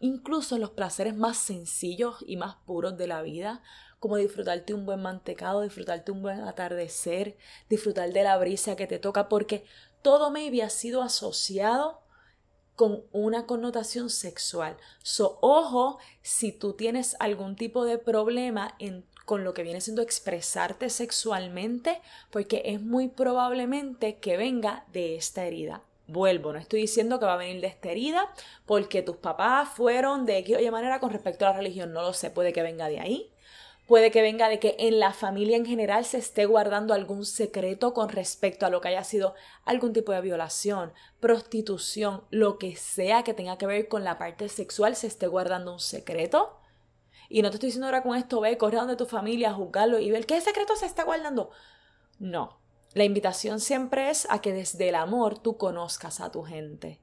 incluso 0.02 0.56
en 0.56 0.62
los 0.62 0.72
placeres 0.72 1.16
más 1.16 1.38
sencillos 1.38 2.18
y 2.28 2.36
más 2.36 2.56
puros 2.66 2.98
de 2.98 3.08
la 3.08 3.22
vida, 3.22 3.62
como 4.02 4.18
disfrutarte 4.18 4.74
un 4.74 4.88
buen 4.88 5.00
mantecado, 5.00 5.62
disfrutarte 5.62 6.12
un 6.12 6.24
buen 6.24 6.42
atardecer, 6.42 7.38
disfrutar 7.70 8.12
de 8.12 8.24
la 8.24 8.36
brisa 8.40 8.76
que 8.76 8.88
te 8.88 8.98
toca, 8.98 9.30
porque 9.30 9.64
todo 10.02 10.32
maybe 10.32 10.64
ha 10.64 10.72
sido 10.72 11.04
asociado 11.04 12.02
con 12.76 13.04
una 13.12 13.46
connotación 13.46 14.10
sexual. 14.10 14.76
So, 15.04 15.38
ojo, 15.42 16.00
si 16.24 16.52
tú 16.52 16.74
tienes 16.74 17.16
algún 17.20 17.56
tipo 17.56 17.86
de 17.86 18.00
problema 18.00 18.76
con 19.26 19.44
lo 19.44 19.54
que 19.54 19.62
viene 19.62 19.82
siendo 19.82 20.02
expresarte 20.02 20.90
sexualmente, 20.90 22.02
porque 22.32 22.64
es 22.66 22.82
muy 22.82 23.08
probablemente 23.08 24.18
que 24.18 24.36
venga 24.36 24.84
de 24.92 25.16
esta 25.16 25.46
herida. 25.46 25.84
Vuelvo, 26.08 26.54
no 26.54 26.58
estoy 26.58 26.82
diciendo 26.82 27.20
que 27.20 27.28
va 27.28 27.36
a 27.36 27.38
venir 27.38 27.62
de 27.62 27.68
esta 27.68 27.92
herida 27.92 28.34
porque 28.66 29.04
tus 29.04 29.18
papás 29.18 29.70
fueron 29.70 30.26
de 30.26 30.40
X 30.40 30.58
o 30.58 30.60
Y 30.60 30.72
manera 30.72 31.00
con 31.00 31.12
respecto 31.12 31.46
a 31.46 31.52
la 31.52 31.58
religión, 31.58 31.94
no 31.94 32.02
lo 32.02 32.14
sé, 32.14 32.32
puede 32.32 32.52
que 32.52 32.64
venga 32.64 32.90
de 32.90 33.00
ahí. 33.00 33.32
Puede 33.88 34.12
que 34.12 34.22
venga 34.22 34.48
de 34.48 34.60
que 34.60 34.76
en 34.80 35.00
la 35.00 35.12
familia 35.12 35.58
en 35.58 35.66
general 35.66 36.06
se 36.06 36.18
esté 36.18 36.46
guardando 36.46 36.94
algún 36.94 37.26
secreto 37.26 37.94
con 37.94 38.10
respecto 38.10 38.66
a 38.66 38.70
lo 38.70 38.80
que 38.80 38.90
haya 38.90 39.04
sido 39.04 39.34
algún 39.66 39.92
tipo 39.92 40.12
de 40.14 40.22
violación, 40.22 40.94
prostitución, 41.20 42.24
lo 42.30 42.58
que 42.58 42.76
sea 42.76 43.24
que 43.24 43.34
tenga 43.34 43.58
que 43.58 43.66
ver 43.66 43.88
con 43.88 44.04
la 44.04 44.18
parte 44.18 44.48
sexual, 44.50 44.96
se 44.96 45.08
esté 45.08 45.28
guardando 45.28 45.74
un 45.74 45.80
secreto. 45.80 46.58
Y 47.28 47.42
no 47.42 47.50
te 47.50 47.56
estoy 47.56 47.68
diciendo 47.68 47.88
ahora 47.88 48.04
con 48.04 48.16
esto, 48.16 48.40
ve, 48.42 48.58
corre 48.58 48.78
a 48.78 48.82
donde 48.82 48.96
tu 48.96 49.06
familia, 49.06 49.54
juzgarlo 49.54 50.00
y 50.00 50.12
ver 50.12 50.26
qué 50.26 50.40
secreto 50.42 50.76
se 50.76 50.86
está 50.86 51.04
guardando. 51.04 51.52
No. 52.20 52.60
La 52.94 53.06
invitación 53.06 53.62
siempre 53.62 54.10
es 54.10 54.28
a 54.30 54.42
que 54.42 54.52
desde 54.52 54.90
el 54.90 54.96
amor 54.96 55.40
tú 55.40 55.58
conozcas 55.58 56.20
a 56.20 56.32
tu 56.32 56.44
gente. 56.44 57.00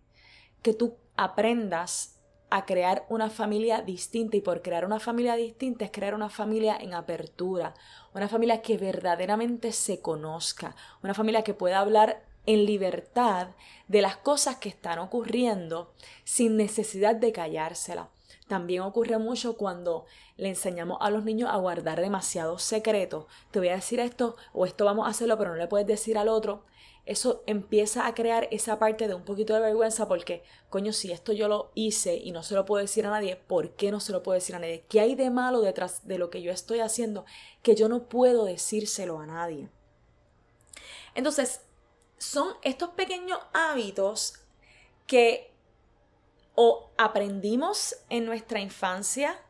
Que 0.63 0.75
tú 0.75 0.99
aprendas 1.17 2.18
a 2.51 2.65
crear 2.65 3.05
una 3.09 3.31
familia 3.31 3.83
distinta 3.83 4.37
y 4.37 4.41
por 4.41 4.63
crear 4.63 4.85
una 4.85 5.01
familia 5.01 5.35
distinta 5.37 5.85
es 5.85 5.91
crear 5.91 6.15
una 6.15 6.31
familia 6.31 6.77
en 6.81 6.95
apertura, 6.95 7.75
una 8.15 8.29
familia 8.29 8.63
que 8.63 8.79
verdaderamente 8.79 9.73
se 9.73 10.01
conozca, 10.01 10.75
una 11.03 11.15
familia 11.15 11.43
que 11.43 11.55
pueda 11.55 11.79
hablar 11.79 12.23
en 12.47 12.65
libertad 12.65 13.49
de 13.89 14.01
las 14.01 14.17
cosas 14.17 14.57
que 14.57 14.71
están 14.71 14.99
ocurriendo 14.99 15.93
sin 16.25 16.57
necesidad 16.57 17.15
de 17.15 17.33
callársela. 17.33 18.09
También 18.47 18.81
ocurre 18.81 19.19
mucho 19.19 19.59
cuando 19.59 20.07
le 20.39 20.49
enseñamos 20.49 20.97
a 21.03 21.11
los 21.11 21.25
niños 21.25 21.51
a 21.53 21.59
guardar 21.59 22.01
demasiados 22.01 22.63
secretos. 22.63 23.27
Te 23.51 23.59
voy 23.59 23.69
a 23.69 23.75
decir 23.75 24.01
esto 24.01 24.37
o 24.55 24.65
esto 24.65 24.87
vamos 24.87 25.07
a 25.07 25.11
hacerlo, 25.11 25.37
pero 25.37 25.51
no 25.51 25.57
le 25.57 25.67
puedes 25.67 25.87
decir 25.87 26.17
al 26.17 26.29
otro 26.29 26.65
eso 27.09 27.43
empieza 27.47 28.07
a 28.07 28.15
crear 28.15 28.49
esa 28.51 28.79
parte 28.79 29.09
de 29.09 29.15
un 29.15 29.25
poquito 29.25 29.55
de 29.55 29.61
vergüenza 29.61 30.07
porque, 30.09 30.43
coño, 30.69 30.93
si 30.93 31.11
esto 31.11 31.33
yo 31.33 31.49
lo 31.49 31.71
hice 31.75 32.17
y 32.17 32.33
no 32.33 32.43
se 32.43 32.55
lo 32.55 32.67
puedo 32.67 32.83
decir 32.83 33.07
a 33.07 33.11
nadie, 33.11 33.37
¿por 33.37 33.71
qué 33.77 33.91
no 33.91 33.99
se 33.99 34.13
lo 34.13 34.23
puedo 34.23 34.35
decir 34.35 34.55
a 34.55 34.59
nadie? 34.59 34.85
¿Qué 34.91 35.01
hay 35.01 35.15
de 35.15 35.31
malo 35.31 35.63
detrás 35.63 36.07
de 36.07 36.19
lo 36.19 36.29
que 36.29 36.43
yo 36.43 36.53
estoy 36.53 36.81
haciendo 36.81 37.25
que 37.63 37.75
yo 37.75 37.89
no 37.89 38.11
puedo 38.11 38.45
decírselo 38.45 39.21
a 39.21 39.27
nadie? 39.27 39.71
Entonces, 41.15 41.63
son 42.19 42.49
estos 42.61 42.91
pequeños 42.91 43.39
hábitos 43.55 44.35
que 45.07 45.51
o 46.55 46.91
aprendimos 46.99 47.97
en 48.11 48.27
nuestra 48.27 48.61
infancia 48.61 49.41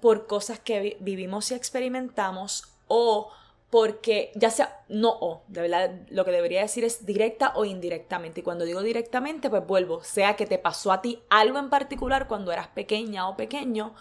por 0.00 0.26
cosas 0.26 0.58
que 0.58 0.96
vivimos 0.98 1.52
y 1.52 1.54
experimentamos 1.54 2.72
o 2.88 3.30
porque 3.72 4.32
ya 4.34 4.50
sea, 4.50 4.84
no 4.90 5.08
o, 5.08 5.44
de 5.48 5.62
verdad 5.62 6.02
lo 6.10 6.26
que 6.26 6.30
debería 6.30 6.60
decir 6.60 6.84
es 6.84 7.06
directa 7.06 7.54
o 7.56 7.64
indirectamente. 7.64 8.40
Y 8.40 8.42
cuando 8.42 8.66
digo 8.66 8.82
directamente, 8.82 9.48
pues 9.48 9.66
vuelvo, 9.66 10.04
sea 10.04 10.36
que 10.36 10.44
te 10.44 10.58
pasó 10.58 10.92
a 10.92 11.00
ti 11.00 11.22
algo 11.30 11.58
en 11.58 11.70
particular 11.70 12.28
cuando 12.28 12.52
eras 12.52 12.68
pequeña 12.68 13.26
o 13.30 13.34
pequeño, 13.34 13.94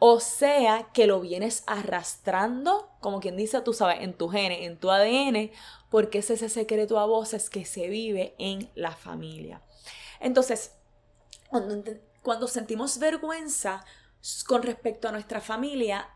o 0.00 0.18
sea 0.18 0.88
que 0.92 1.06
lo 1.06 1.20
vienes 1.20 1.62
arrastrando, 1.68 2.90
como 2.98 3.20
quien 3.20 3.36
dice, 3.36 3.60
tú 3.60 3.72
sabes, 3.72 4.00
en 4.00 4.14
tu 4.14 4.28
gene, 4.28 4.64
en 4.64 4.76
tu 4.76 4.90
ADN, 4.90 5.52
porque 5.88 6.18
es 6.18 6.28
ese 6.30 6.48
secreto 6.48 6.98
a 6.98 7.06
voces 7.06 7.48
que 7.48 7.64
se 7.64 7.86
vive 7.86 8.34
en 8.38 8.72
la 8.74 8.90
familia. 8.90 9.62
Entonces, 10.18 10.72
cuando, 11.48 11.80
cuando 12.24 12.48
sentimos 12.48 12.98
vergüenza 12.98 13.84
con 14.48 14.64
respecto 14.64 15.06
a 15.06 15.12
nuestra 15.12 15.40
familia, 15.40 16.08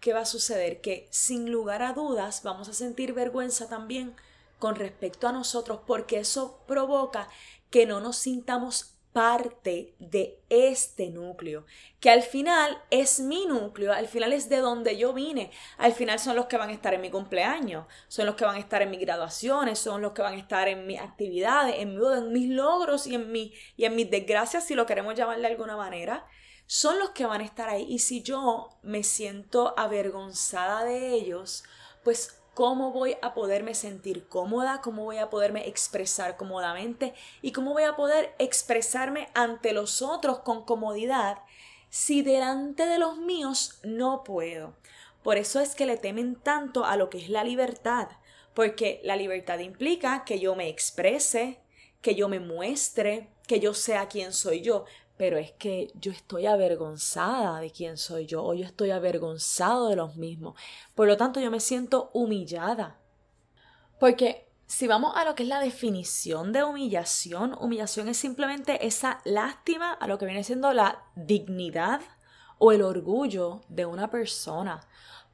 ¿qué 0.00 0.12
va 0.12 0.20
a 0.20 0.26
suceder? 0.26 0.80
Que 0.80 1.06
sin 1.10 1.50
lugar 1.50 1.82
a 1.82 1.92
dudas 1.92 2.42
vamos 2.42 2.68
a 2.68 2.74
sentir 2.74 3.12
vergüenza 3.12 3.68
también 3.68 4.14
con 4.58 4.76
respecto 4.76 5.28
a 5.28 5.32
nosotros 5.32 5.80
porque 5.86 6.18
eso 6.20 6.60
provoca 6.66 7.28
que 7.70 7.86
no 7.86 8.00
nos 8.00 8.16
sintamos 8.16 8.92
parte 9.12 9.94
de 9.98 10.38
este 10.48 11.10
núcleo, 11.10 11.66
que 12.00 12.08
al 12.08 12.22
final 12.22 12.80
es 12.90 13.20
mi 13.20 13.44
núcleo, 13.44 13.92
al 13.92 14.08
final 14.08 14.32
es 14.32 14.48
de 14.48 14.58
donde 14.58 14.96
yo 14.96 15.12
vine, 15.12 15.50
al 15.76 15.92
final 15.92 16.18
son 16.18 16.34
los 16.34 16.46
que 16.46 16.56
van 16.56 16.70
a 16.70 16.72
estar 16.72 16.94
en 16.94 17.02
mi 17.02 17.10
cumpleaños, 17.10 17.86
son 18.08 18.24
los 18.26 18.36
que 18.36 18.46
van 18.46 18.56
a 18.56 18.58
estar 18.58 18.80
en 18.80 18.90
mis 18.90 19.00
graduaciones, 19.00 19.78
son 19.78 20.00
los 20.00 20.12
que 20.12 20.22
van 20.22 20.34
a 20.34 20.38
estar 20.38 20.66
en 20.68 20.86
mis 20.86 20.98
actividades, 20.98 21.76
en, 21.78 22.00
en 22.00 22.32
mis 22.32 22.48
logros 22.48 23.06
y 23.06 23.14
en, 23.14 23.30
mi, 23.30 23.52
y 23.76 23.84
en 23.84 23.94
mis 23.96 24.10
desgracias, 24.10 24.66
si 24.66 24.74
lo 24.74 24.86
queremos 24.86 25.14
llamar 25.14 25.38
de 25.40 25.46
alguna 25.46 25.76
manera 25.76 26.26
son 26.66 26.98
los 26.98 27.10
que 27.10 27.26
van 27.26 27.40
a 27.40 27.44
estar 27.44 27.68
ahí. 27.68 27.86
Y 27.88 27.98
si 27.98 28.22
yo 28.22 28.70
me 28.82 29.02
siento 29.02 29.74
avergonzada 29.76 30.84
de 30.84 31.12
ellos, 31.14 31.64
pues 32.02 32.42
cómo 32.54 32.92
voy 32.92 33.16
a 33.22 33.34
poderme 33.34 33.74
sentir 33.74 34.28
cómoda, 34.28 34.80
cómo 34.82 35.04
voy 35.04 35.18
a 35.18 35.30
poderme 35.30 35.68
expresar 35.68 36.36
cómodamente 36.36 37.14
y 37.40 37.52
cómo 37.52 37.72
voy 37.72 37.84
a 37.84 37.96
poder 37.96 38.34
expresarme 38.38 39.28
ante 39.34 39.72
los 39.72 40.02
otros 40.02 40.40
con 40.40 40.64
comodidad 40.64 41.38
si 41.88 42.22
delante 42.22 42.86
de 42.86 42.98
los 42.98 43.18
míos 43.18 43.78
no 43.82 44.24
puedo. 44.24 44.74
Por 45.22 45.36
eso 45.36 45.60
es 45.60 45.74
que 45.74 45.86
le 45.86 45.96
temen 45.96 46.36
tanto 46.36 46.84
a 46.84 46.96
lo 46.96 47.10
que 47.10 47.18
es 47.18 47.28
la 47.28 47.44
libertad, 47.44 48.08
porque 48.54 49.00
la 49.04 49.16
libertad 49.16 49.58
implica 49.58 50.24
que 50.24 50.40
yo 50.40 50.56
me 50.56 50.68
exprese, 50.68 51.60
que 52.00 52.14
yo 52.14 52.28
me 52.28 52.40
muestre, 52.40 53.28
que 53.46 53.60
yo 53.60 53.74
sea 53.74 54.08
quien 54.08 54.32
soy 54.32 54.62
yo, 54.62 54.84
pero 55.22 55.38
es 55.38 55.52
que 55.52 55.92
yo 55.94 56.10
estoy 56.10 56.46
avergonzada 56.46 57.60
de 57.60 57.70
quién 57.70 57.96
soy 57.96 58.26
yo 58.26 58.42
o 58.42 58.54
yo 58.54 58.64
estoy 58.64 58.90
avergonzado 58.90 59.88
de 59.88 59.94
los 59.94 60.16
mismos. 60.16 60.60
Por 60.96 61.06
lo 61.06 61.16
tanto, 61.16 61.38
yo 61.38 61.48
me 61.48 61.60
siento 61.60 62.10
humillada. 62.12 62.98
Porque 64.00 64.48
si 64.66 64.88
vamos 64.88 65.12
a 65.14 65.24
lo 65.24 65.36
que 65.36 65.44
es 65.44 65.48
la 65.48 65.60
definición 65.60 66.52
de 66.52 66.64
humillación, 66.64 67.56
humillación 67.60 68.08
es 68.08 68.16
simplemente 68.16 68.84
esa 68.84 69.20
lástima 69.22 69.92
a 69.92 70.08
lo 70.08 70.18
que 70.18 70.26
viene 70.26 70.42
siendo 70.42 70.72
la 70.72 71.04
dignidad 71.14 72.00
o 72.58 72.72
el 72.72 72.82
orgullo 72.82 73.60
de 73.68 73.86
una 73.86 74.10
persona. 74.10 74.80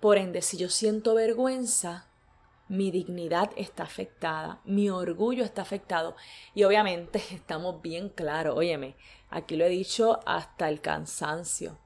Por 0.00 0.18
ende, 0.18 0.42
si 0.42 0.58
yo 0.58 0.68
siento 0.68 1.14
vergüenza, 1.14 2.08
mi 2.68 2.90
dignidad 2.90 3.50
está 3.56 3.84
afectada, 3.84 4.60
mi 4.64 4.90
orgullo 4.90 5.44
está 5.44 5.62
afectado. 5.62 6.14
Y 6.54 6.64
obviamente 6.64 7.22
estamos 7.32 7.80
bien 7.80 8.10
claros, 8.10 8.54
óyeme, 8.54 8.96
aquí 9.30 9.56
lo 9.56 9.64
he 9.64 9.68
dicho 9.68 10.20
hasta 10.26 10.68
el 10.68 10.80
cansancio. 10.80 11.78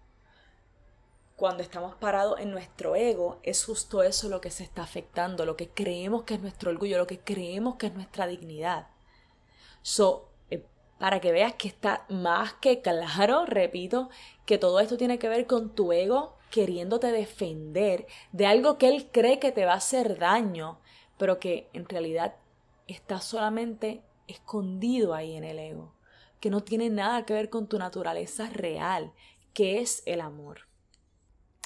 Cuando 1.37 1.63
estamos 1.63 1.95
parados 1.97 2.39
en 2.41 2.51
nuestro 2.51 2.95
ego, 2.95 3.41
es 3.43 3.65
justo 3.65 4.03
eso 4.03 4.29
lo 4.29 4.41
que 4.41 4.51
se 4.51 4.63
está 4.65 4.83
afectando, 4.83 5.45
lo 5.45 5.57
que 5.57 5.71
creemos 5.71 6.23
que 6.23 6.35
es 6.35 6.41
nuestro 6.41 6.71
orgullo, 6.71 6.99
lo 6.99 7.07
que 7.07 7.21
creemos 7.21 7.77
que 7.77 7.87
es 7.87 7.95
nuestra 7.95 8.27
dignidad. 8.27 8.89
So, 9.83 10.29
eh, 10.51 10.65
para 10.99 11.21
que 11.21 11.33
veas 11.33 11.55
que 11.55 11.69
está 11.69 12.05
más 12.09 12.53
que 12.55 12.81
claro, 12.81 13.45
repito, 13.47 14.09
que 14.47 14.59
todo 14.59 14.79
esto 14.79 14.97
tiene 14.97 15.19
que 15.19 15.29
ver 15.29 15.47
con 15.47 15.75
tu 15.75 15.93
ego 15.93 16.37
queriéndote 16.53 17.11
defender 17.11 18.07
de 18.31 18.47
algo 18.47 18.79
que 18.79 18.89
él 18.89 19.09
cree 19.11 19.41
que 19.41 19.51
te 19.51 19.65
va 19.65 19.73
a 19.73 19.77
hacer 19.77 20.19
daño, 20.19 20.79
pero 21.19 21.41
que 21.41 21.69
en 21.73 21.89
realidad 21.89 22.37
está 22.87 23.21
solamente 23.21 24.03
escondido 24.29 25.15
ahí 25.15 25.35
en 25.35 25.45
el 25.45 25.59
ego, 25.59 25.95
que 26.43 26.51
no 26.51 26.65
tiene 26.65 26.91
nada 26.91 27.25
que 27.25 27.35
ver 27.35 27.51
con 27.51 27.69
tu 27.69 27.79
naturaleza 27.79 28.51
real, 28.51 29.13
que 29.55 29.81
es 29.81 30.03
el 30.07 30.21
amor. 30.21 30.63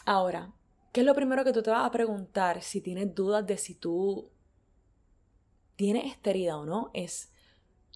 Ahora, 0.05 0.53
¿qué 0.93 1.01
es 1.01 1.07
lo 1.07 1.15
primero 1.15 1.45
que 1.45 1.53
tú 1.55 1.63
te 1.63 1.71
vas 1.71 1.87
a 1.87 1.91
preguntar 1.91 2.61
si 2.61 2.83
tienes 2.83 3.15
dudas 3.15 3.47
de 3.47 3.57
si 3.57 3.75
tú 3.75 4.29
tienes 5.77 6.13
esta 6.13 6.29
herida 6.29 6.59
o 6.59 6.67
no? 6.67 6.91
Es, 6.93 7.33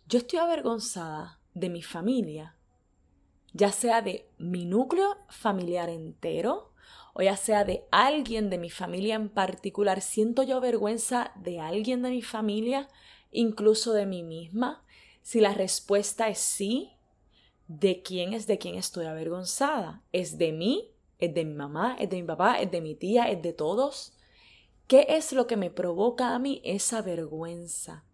yo 0.08 0.20
estoy 0.20 0.38
avergonzada 0.38 1.38
de 1.52 1.68
mi 1.68 1.82
familia, 1.82 2.56
ya 3.52 3.72
sea 3.72 4.00
de 4.00 4.30
mi 4.38 4.64
núcleo 4.64 5.18
familiar 5.28 5.90
entero, 5.90 6.72
o 7.12 7.20
ya 7.20 7.36
sea 7.36 7.64
de 7.64 7.84
alguien 7.90 8.48
de 8.48 8.56
mi 8.56 8.70
familia 8.70 9.16
en 9.16 9.28
particular, 9.28 10.00
¿siento 10.00 10.44
yo 10.44 10.62
vergüenza 10.62 11.32
de 11.36 11.60
alguien 11.60 12.00
de 12.00 12.08
mi 12.08 12.22
familia, 12.22 12.88
incluso 13.30 13.92
de 13.92 14.06
mí 14.06 14.22
misma? 14.22 14.82
Si 15.22 15.40
la 15.40 15.54
respuesta 15.54 16.28
es 16.28 16.38
sí, 16.38 16.92
¿de 17.68 18.02
quién 18.02 18.32
es 18.32 18.46
de 18.46 18.58
quién 18.58 18.74
estoy 18.76 19.06
avergonzada? 19.06 20.02
¿Es 20.12 20.38
de 20.38 20.52
mí? 20.52 20.90
¿Es 21.18 21.34
de 21.34 21.44
mi 21.44 21.54
mamá? 21.54 21.96
¿Es 21.98 22.10
de 22.10 22.20
mi 22.20 22.26
papá? 22.26 22.60
¿Es 22.60 22.70
de 22.70 22.80
mi 22.80 22.94
tía? 22.94 23.30
¿Es 23.30 23.42
de 23.42 23.52
todos? 23.52 24.14
¿Qué 24.86 25.06
es 25.10 25.32
lo 25.32 25.46
que 25.46 25.56
me 25.56 25.70
provoca 25.70 26.34
a 26.34 26.38
mí 26.38 26.60
esa 26.64 27.02
vergüenza? 27.02 28.04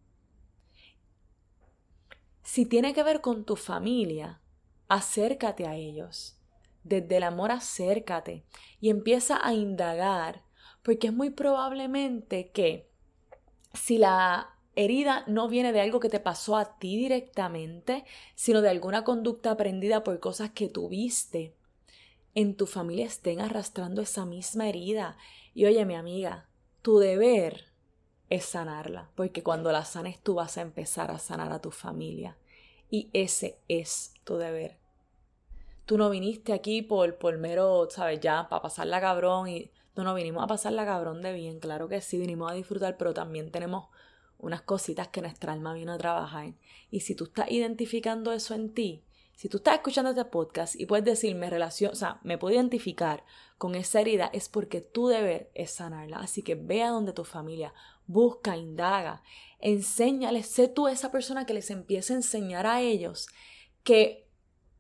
Si 2.42 2.66
tiene 2.66 2.92
que 2.94 3.02
ver 3.02 3.20
con 3.20 3.44
tu 3.44 3.56
familia, 3.56 4.40
acércate 4.88 5.66
a 5.66 5.74
ellos 5.74 6.36
desde 6.86 7.16
el 7.16 7.24
amor 7.24 7.50
acércate 7.50 8.44
y 8.80 8.90
empieza 8.90 9.44
a 9.44 9.52
indagar, 9.52 10.44
porque 10.84 11.08
es 11.08 11.12
muy 11.12 11.30
probablemente 11.30 12.50
que 12.52 12.88
si 13.74 13.98
la 13.98 14.55
herida 14.76 15.24
no 15.26 15.48
viene 15.48 15.72
de 15.72 15.80
algo 15.80 16.00
que 16.00 16.08
te 16.08 16.20
pasó 16.20 16.56
a 16.56 16.78
ti 16.78 16.96
directamente, 16.96 18.04
sino 18.34 18.60
de 18.60 18.68
alguna 18.70 19.02
conducta 19.04 19.50
aprendida 19.50 20.04
por 20.04 20.20
cosas 20.20 20.50
que 20.50 20.68
tuviste, 20.68 21.54
en 22.34 22.54
tu 22.54 22.66
familia 22.66 23.06
estén 23.06 23.40
arrastrando 23.40 24.02
esa 24.02 24.26
misma 24.26 24.68
herida. 24.68 25.16
Y 25.54 25.64
oye, 25.64 25.84
mi 25.86 25.94
amiga, 25.94 26.48
tu 26.82 26.98
deber 26.98 27.72
es 28.28 28.44
sanarla, 28.44 29.10
porque 29.14 29.42
cuando 29.42 29.72
la 29.72 29.84
sanes 29.84 30.20
tú 30.20 30.34
vas 30.34 30.58
a 30.58 30.60
empezar 30.62 31.10
a 31.10 31.18
sanar 31.18 31.52
a 31.52 31.60
tu 31.62 31.70
familia. 31.70 32.36
Y 32.90 33.08
ese 33.14 33.58
es 33.68 34.12
tu 34.24 34.36
deber. 34.36 34.78
tú 35.86 35.96
no 35.98 36.10
viniste 36.10 36.52
aquí 36.52 36.82
por, 36.82 37.16
por 37.16 37.38
mero, 37.38 37.88
¿sabes? 37.90 38.20
Ya, 38.20 38.48
para 38.48 38.62
pasarla 38.62 39.00
cabrón 39.00 39.48
y... 39.48 39.70
No, 39.96 40.04
no, 40.04 40.14
vinimos 40.14 40.44
a 40.44 40.46
pasarla 40.46 40.84
cabrón 40.84 41.22
de 41.22 41.32
bien, 41.32 41.58
claro 41.58 41.88
que 41.88 42.02
sí, 42.02 42.18
vinimos 42.18 42.50
a 42.50 42.54
disfrutar, 42.54 42.98
pero 42.98 43.14
también 43.14 43.50
tenemos 43.50 43.88
unas 44.38 44.62
cositas 44.62 45.08
que 45.08 45.22
nuestra 45.22 45.52
alma 45.52 45.74
vino 45.74 45.92
a 45.92 45.98
trabajar. 45.98 46.54
Y 46.90 47.00
si 47.00 47.14
tú 47.14 47.24
estás 47.24 47.50
identificando 47.50 48.32
eso 48.32 48.54
en 48.54 48.72
ti, 48.72 49.02
si 49.34 49.50
tú 49.50 49.58
estás 49.58 49.74
escuchando 49.74 50.10
este 50.10 50.24
podcast 50.24 50.76
y 50.80 50.86
puedes 50.86 51.04
decirme 51.04 51.50
relación, 51.50 51.92
o 51.92 51.94
sea, 51.94 52.20
me 52.22 52.38
puedo 52.38 52.54
identificar 52.54 53.24
con 53.58 53.74
esa 53.74 54.00
herida, 54.00 54.30
es 54.32 54.48
porque 54.48 54.80
tu 54.80 55.08
deber 55.08 55.50
es 55.54 55.72
sanarla. 55.72 56.18
Así 56.18 56.42
que 56.42 56.54
ve 56.54 56.82
a 56.82 56.88
donde 56.88 57.12
tu 57.12 57.24
familia, 57.24 57.74
busca, 58.06 58.56
indaga, 58.56 59.22
enséñales, 59.58 60.46
sé 60.46 60.68
tú 60.68 60.88
esa 60.88 61.10
persona 61.10 61.44
que 61.44 61.54
les 61.54 61.70
empiece 61.70 62.12
a 62.12 62.16
enseñar 62.16 62.66
a 62.66 62.80
ellos 62.80 63.28
que 63.82 64.26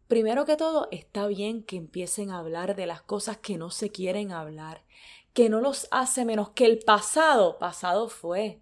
primero 0.08 0.44
que 0.44 0.56
todo 0.56 0.88
está 0.90 1.26
bien 1.26 1.62
que 1.62 1.76
empiecen 1.76 2.30
a 2.30 2.38
hablar 2.38 2.76
de 2.76 2.86
las 2.86 3.02
cosas 3.02 3.36
que 3.36 3.58
no 3.58 3.70
se 3.70 3.90
quieren 3.90 4.32
hablar, 4.32 4.84
que 5.32 5.48
no 5.48 5.60
los 5.60 5.86
hace 5.90 6.24
menos 6.24 6.50
que 6.50 6.64
el 6.64 6.78
pasado, 6.78 7.58
pasado 7.58 8.08
fue 8.08 8.60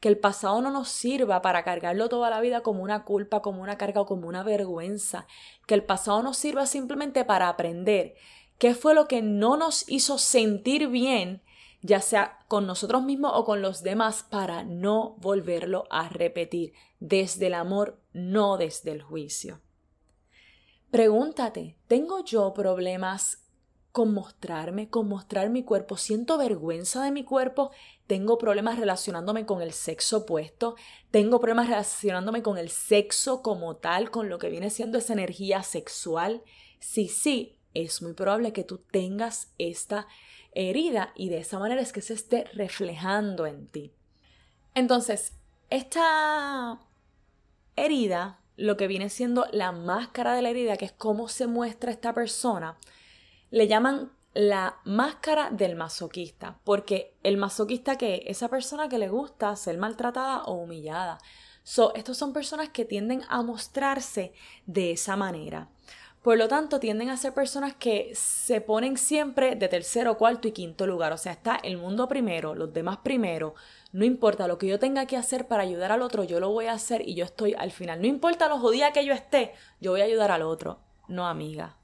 que 0.00 0.08
el 0.08 0.18
pasado 0.18 0.60
no 0.60 0.70
nos 0.70 0.88
sirva 0.88 1.42
para 1.42 1.64
cargarlo 1.64 2.08
toda 2.08 2.30
la 2.30 2.40
vida 2.40 2.62
como 2.62 2.82
una 2.82 3.04
culpa, 3.04 3.42
como 3.42 3.62
una 3.62 3.78
carga 3.78 4.02
o 4.02 4.06
como 4.06 4.28
una 4.28 4.42
vergüenza, 4.42 5.26
que 5.66 5.74
el 5.74 5.84
pasado 5.84 6.22
nos 6.22 6.36
sirva 6.36 6.66
simplemente 6.66 7.24
para 7.24 7.48
aprender 7.48 8.14
qué 8.58 8.74
fue 8.74 8.94
lo 8.94 9.08
que 9.08 9.22
no 9.22 9.56
nos 9.56 9.88
hizo 9.88 10.18
sentir 10.18 10.88
bien, 10.88 11.42
ya 11.82 12.00
sea 12.00 12.38
con 12.48 12.66
nosotros 12.66 13.02
mismos 13.02 13.32
o 13.34 13.44
con 13.44 13.62
los 13.62 13.82
demás, 13.82 14.22
para 14.22 14.64
no 14.64 15.16
volverlo 15.18 15.84
a 15.90 16.08
repetir 16.08 16.72
desde 17.00 17.48
el 17.48 17.54
amor, 17.54 18.00
no 18.12 18.56
desde 18.56 18.92
el 18.92 19.02
juicio. 19.02 19.60
Pregúntate, 20.90 21.76
¿tengo 21.86 22.24
yo 22.24 22.54
problemas 22.54 23.46
con 23.96 24.12
mostrarme, 24.12 24.90
con 24.90 25.08
mostrar 25.08 25.48
mi 25.48 25.62
cuerpo. 25.62 25.96
Siento 25.96 26.36
vergüenza 26.36 27.02
de 27.02 27.10
mi 27.10 27.24
cuerpo, 27.24 27.70
tengo 28.06 28.38
problemas 28.38 28.78
relacionándome 28.78 29.46
con 29.46 29.62
el 29.62 29.72
sexo 29.72 30.18
opuesto, 30.18 30.76
tengo 31.10 31.40
problemas 31.40 31.68
relacionándome 31.68 32.42
con 32.42 32.58
el 32.58 32.70
sexo 32.70 33.42
como 33.42 33.76
tal, 33.76 34.10
con 34.10 34.28
lo 34.28 34.38
que 34.38 34.50
viene 34.50 34.70
siendo 34.70 34.98
esa 34.98 35.12
energía 35.12 35.62
sexual. 35.62 36.42
Sí, 36.78 37.08
sí, 37.08 37.58
es 37.74 38.02
muy 38.02 38.12
probable 38.12 38.52
que 38.52 38.64
tú 38.64 38.78
tengas 38.78 39.52
esta 39.58 40.06
herida 40.52 41.12
y 41.14 41.28
de 41.28 41.38
esa 41.38 41.58
manera 41.58 41.80
es 41.80 41.92
que 41.92 42.00
se 42.00 42.14
esté 42.14 42.44
reflejando 42.54 43.46
en 43.46 43.66
ti. 43.66 43.92
Entonces, 44.74 45.34
esta 45.68 46.80
herida, 47.74 48.40
lo 48.56 48.76
que 48.76 48.86
viene 48.86 49.10
siendo 49.10 49.46
la 49.52 49.72
máscara 49.72 50.34
de 50.34 50.42
la 50.42 50.50
herida, 50.50 50.76
que 50.76 50.86
es 50.86 50.92
cómo 50.92 51.28
se 51.28 51.46
muestra 51.46 51.90
esta 51.90 52.14
persona, 52.14 52.78
le 53.50 53.68
llaman 53.68 54.12
la 54.36 54.76
máscara 54.84 55.48
del 55.50 55.76
masoquista, 55.76 56.58
porque 56.62 57.16
el 57.22 57.38
masoquista 57.38 57.96
que 57.96 58.24
esa 58.26 58.48
persona 58.48 58.86
que 58.86 58.98
le 58.98 59.08
gusta 59.08 59.56
ser 59.56 59.78
maltratada 59.78 60.44
o 60.44 60.52
humillada. 60.52 61.16
So, 61.62 61.94
estos 61.94 62.18
son 62.18 62.34
personas 62.34 62.68
que 62.68 62.84
tienden 62.84 63.22
a 63.30 63.42
mostrarse 63.42 64.34
de 64.66 64.92
esa 64.92 65.16
manera. 65.16 65.70
Por 66.20 66.36
lo 66.36 66.48
tanto, 66.48 66.80
tienden 66.80 67.08
a 67.08 67.16
ser 67.16 67.32
personas 67.32 67.76
que 67.76 68.12
se 68.14 68.60
ponen 68.60 68.98
siempre 68.98 69.56
de 69.56 69.68
tercero, 69.68 70.18
cuarto 70.18 70.48
y 70.48 70.52
quinto 70.52 70.86
lugar. 70.86 71.14
O 71.14 71.16
sea, 71.16 71.32
está 71.32 71.56
el 71.56 71.78
mundo 71.78 72.06
primero, 72.06 72.54
los 72.54 72.74
demás 72.74 72.98
primero. 72.98 73.54
No 73.92 74.04
importa 74.04 74.48
lo 74.48 74.58
que 74.58 74.66
yo 74.66 74.78
tenga 74.78 75.06
que 75.06 75.16
hacer 75.16 75.48
para 75.48 75.62
ayudar 75.62 75.92
al 75.92 76.02
otro, 76.02 76.24
yo 76.24 76.40
lo 76.40 76.50
voy 76.50 76.66
a 76.66 76.74
hacer 76.74 77.08
y 77.08 77.14
yo 77.14 77.24
estoy 77.24 77.54
al 77.54 77.70
final. 77.70 78.02
No 78.02 78.06
importa 78.06 78.48
lo 78.48 78.58
jodida 78.58 78.92
que 78.92 79.06
yo 79.06 79.14
esté, 79.14 79.54
yo 79.80 79.92
voy 79.92 80.02
a 80.02 80.04
ayudar 80.04 80.30
al 80.30 80.42
otro. 80.42 80.80
No, 81.08 81.26
amiga. 81.26 81.78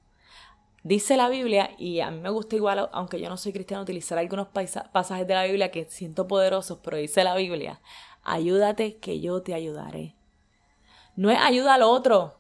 Dice 0.85 1.17
la 1.17 1.29
Biblia, 1.29 1.71
y 1.79 2.01
a 2.01 2.11
mí 2.11 2.19
me 2.19 2.31
gusta 2.31 2.57
igual, 2.57 2.89
aunque 2.93 3.21
yo 3.21 3.29
no 3.29 3.37
soy 3.37 3.53
cristiano, 3.53 3.85
utilizar 3.85 4.19
algunos 4.19 4.49
pasajes 4.49 5.27
de 5.29 5.35
la 5.35 5.45
Biblia 5.45 5.71
que 5.71 5.85
siento 5.85 6.27
poderosos, 6.27 6.81
pero 6.83 6.97
dice 6.97 7.23
la 7.23 7.37
Biblia, 7.37 7.81
ayúdate 8.25 8.97
que 8.97 9.21
yo 9.21 9.43
te 9.43 9.55
ayudaré. 9.55 10.17
No 11.15 11.31
es 11.31 11.39
ayuda 11.39 11.75
al 11.75 11.83
otro 11.83 12.39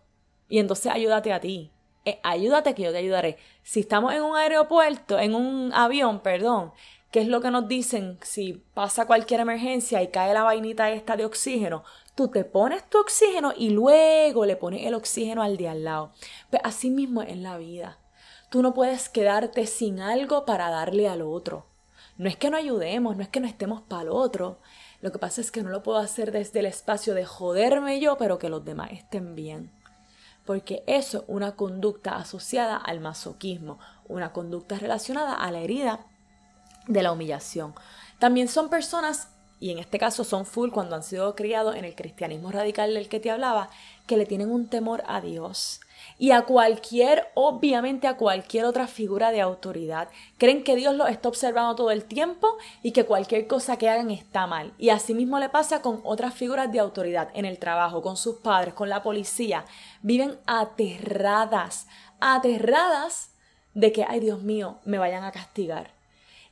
y 0.49 0.59
entonces 0.59 0.91
ayúdate 0.91 1.33
a 1.33 1.39
ti. 1.39 1.71
Es 2.05 2.17
ayúdate 2.25 2.75
que 2.75 2.83
yo 2.83 2.91
te 2.91 2.99
ayudaré. 2.99 3.39
Si 3.63 3.79
estamos 3.79 4.13
en 4.13 4.23
un 4.23 4.37
aeropuerto, 4.37 5.21
en 5.21 5.37
un 5.37 5.73
avión, 5.73 6.19
perdón, 6.19 6.73
¿qué 7.13 7.21
es 7.21 7.28
lo 7.28 7.41
que 7.41 7.52
nos 7.52 7.69
dicen 7.69 8.19
si 8.23 8.55
pasa 8.75 9.07
cualquier 9.07 9.39
emergencia 9.39 10.02
y 10.02 10.09
cae 10.09 10.35
la 10.35 10.43
vainita 10.43 10.91
esta 10.91 11.17
de 11.17 11.26
oxígeno? 11.26 11.85
Tú 12.17 12.26
te 12.26 12.45
pones 12.45 12.89
tu 12.91 12.99
oxígeno 12.99 13.52
y 13.57 13.71
luego 13.71 14.47
le 14.47 14.57
pones 14.57 14.85
el 14.85 14.95
oxígeno 14.95 15.43
al 15.43 15.57
de 15.57 15.69
al 15.69 15.85
lado. 15.85 16.13
Pues 16.50 16.61
así 16.65 16.91
mismo 16.91 17.23
es 17.23 17.28
en 17.28 17.45
la 17.45 17.57
vida. 17.57 18.01
Tú 18.52 18.60
no 18.60 18.75
puedes 18.75 19.08
quedarte 19.08 19.67
sin 19.67 19.99
algo 19.99 20.45
para 20.45 20.69
darle 20.69 21.08
al 21.08 21.23
otro. 21.23 21.65
No 22.19 22.28
es 22.28 22.36
que 22.36 22.50
no 22.50 22.58
ayudemos, 22.58 23.17
no 23.17 23.23
es 23.23 23.30
que 23.30 23.41
no 23.41 23.47
estemos 23.47 23.80
para 23.80 24.02
el 24.02 24.10
otro. 24.10 24.58
Lo 25.00 25.10
que 25.10 25.19
pasa 25.19 25.41
es 25.41 25.50
que 25.50 25.62
no 25.62 25.71
lo 25.71 25.82
puedo 25.82 25.97
hacer 25.97 26.32
desde 26.32 26.58
el 26.58 26.67
espacio 26.67 27.15
de 27.15 27.25
joderme 27.25 27.99
yo, 27.99 28.19
pero 28.19 28.38
que 28.38 28.50
los 28.50 28.62
demás 28.62 28.91
estén 28.93 29.34
bien. 29.34 29.73
Porque 30.45 30.84
eso 30.86 31.21
es 31.21 31.25
una 31.28 31.56
conducta 31.56 32.17
asociada 32.17 32.76
al 32.76 33.00
masoquismo, 33.00 33.78
una 34.06 34.34
conducta 34.34 34.78
relacionada 34.78 35.32
a 35.32 35.50
la 35.50 35.60
herida 35.60 36.00
de 36.88 37.02
la 37.02 37.12
humillación. 37.12 37.75
También 38.19 38.49
son 38.49 38.69
personas, 38.69 39.30
y 39.60 39.71
en 39.71 39.78
este 39.78 39.99
caso 39.99 40.25
son 40.25 40.45
full 40.45 40.73
cuando 40.73 40.95
han 40.95 41.04
sido 41.04 41.34
criados 41.36 41.75
en 41.75 41.86
el 41.86 41.95
cristianismo 41.95 42.52
radical 42.52 42.93
del 42.93 43.08
que 43.08 43.19
te 43.19 43.30
hablaba, 43.30 43.71
que 44.06 44.19
le 44.19 44.26
tienen 44.26 44.50
un 44.50 44.69
temor 44.69 45.02
a 45.06 45.23
Dios 45.23 45.80
y 46.23 46.30
a 46.30 46.43
cualquier, 46.43 47.26
obviamente 47.35 48.06
a 48.06 48.17
cualquier 48.17 48.65
otra 48.65 48.87
figura 48.87 49.32
de 49.32 49.41
autoridad. 49.41 50.08
Creen 50.39 50.63
que 50.63 50.76
Dios 50.76 50.95
los 50.95 51.08
está 51.08 51.28
observando 51.28 51.75
todo 51.75 51.91
el 51.91 52.04
tiempo 52.04 52.58
y 52.80 52.93
que 52.93 53.04
cualquier 53.04 53.49
cosa 53.49 53.76
que 53.76 53.89
hagan 53.89 54.13
está 54.13 54.47
mal. 54.47 54.73
Y 54.78 54.91
así 54.91 55.15
mismo 55.15 55.41
le 55.41 55.49
pasa 55.49 55.82
con 55.82 56.00
otras 56.04 56.32
figuras 56.32 56.71
de 56.71 56.78
autoridad 56.78 57.30
en 57.35 57.45
el 57.45 57.58
trabajo, 57.58 58.02
con 58.02 58.17
sus 58.17 58.37
padres, 58.37 58.73
con 58.73 58.89
la 58.89 59.02
policía. 59.02 59.65
Viven 60.02 60.39
aterradas, 60.47 61.89
aterradas 62.21 63.30
de 63.75 63.91
que, 63.91 64.04
ay 64.08 64.21
Dios 64.21 64.43
mío, 64.43 64.76
me 64.85 64.99
vayan 64.99 65.25
a 65.25 65.32
castigar. 65.32 65.91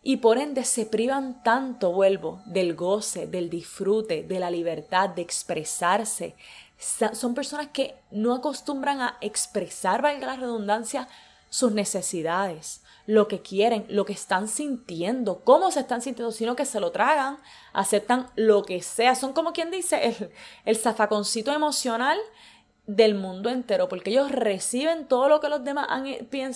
Y 0.03 0.17
por 0.17 0.39
ende 0.39 0.65
se 0.65 0.85
privan 0.85 1.45
tanto, 1.45 1.93
vuelvo, 1.93 2.41
del 2.47 2.75
goce, 2.75 3.29
del 3.29 3.51
disfrute, 3.51 4.25
de 4.25 4.41
la 4.41 4.51
libertad, 4.51 5.11
de 5.11 5.23
expresarse, 5.23 6.35
son 6.81 7.35
personas 7.35 7.69
que 7.69 7.95
no 8.11 8.35
acostumbran 8.35 9.01
a 9.01 9.19
expresar, 9.21 10.03
valga 10.03 10.27
la 10.27 10.37
redundancia, 10.37 11.09
sus 11.51 11.73
necesidades, 11.73 12.83
lo 13.07 13.27
que 13.27 13.43
quieren, 13.43 13.85
lo 13.89 14.05
que 14.05 14.13
están 14.13 14.47
sintiendo, 14.47 15.43
cómo 15.45 15.71
se 15.71 15.81
están 15.81 16.01
sintiendo, 16.01 16.33
sino 16.33 16.57
que 16.57 16.65
se 16.65 16.81
lo 16.81 16.93
tragan, 16.93 17.39
aceptan 17.73 18.31
lo 18.37 18.63
que 18.63 18.83
sea. 18.83 19.15
Son 19.17 19.33
como 19.33 19.53
quien 19.53 19.71
dice 19.71 20.07
el, 20.07 20.33
el 20.65 20.77
zafaconcito 20.77 21.53
emocional 21.53 22.19
del 22.97 23.15
mundo 23.15 23.51
entero, 23.51 23.89
porque 23.89 24.11
ellos 24.11 24.33
reciben 24.33 25.07
todo 25.07 25.29
lo 25.29 25.41
que 25.41 25.49
los 25.49 25.63
demás 25.63 25.87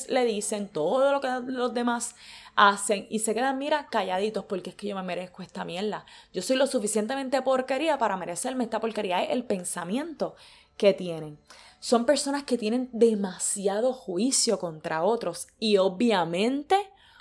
le 0.09 0.25
dicen, 0.25 0.68
todo 0.68 1.12
lo 1.12 1.20
que 1.20 1.29
los 1.47 1.73
demás 1.73 2.16
hacen 2.57 3.07
y 3.09 3.20
se 3.20 3.35
quedan, 3.35 3.59
mira, 3.59 3.87
calladitos 3.88 4.44
porque 4.44 4.70
es 4.70 4.77
que 4.77 4.88
yo 4.88 4.97
me 4.97 5.03
merezco 5.03 5.42
esta 5.42 5.64
mierda. 5.64 6.07
Yo 6.33 6.42
soy 6.42 6.57
lo 6.57 6.66
suficientemente 6.66 7.40
porquería 7.42 7.99
para 7.99 8.16
merecerme 8.16 8.64
esta 8.64 8.81
porquería. 8.81 9.23
Es 9.23 9.31
el 9.31 9.44
pensamiento 9.44 10.35
que 10.77 10.92
tienen. 10.92 11.38
Son 11.79 12.05
personas 12.05 12.42
que 12.42 12.59
tienen 12.59 12.88
demasiado 12.92 13.92
juicio 13.92 14.59
contra 14.59 15.05
otros 15.05 15.49
y 15.61 15.77
obviamente 15.77 16.77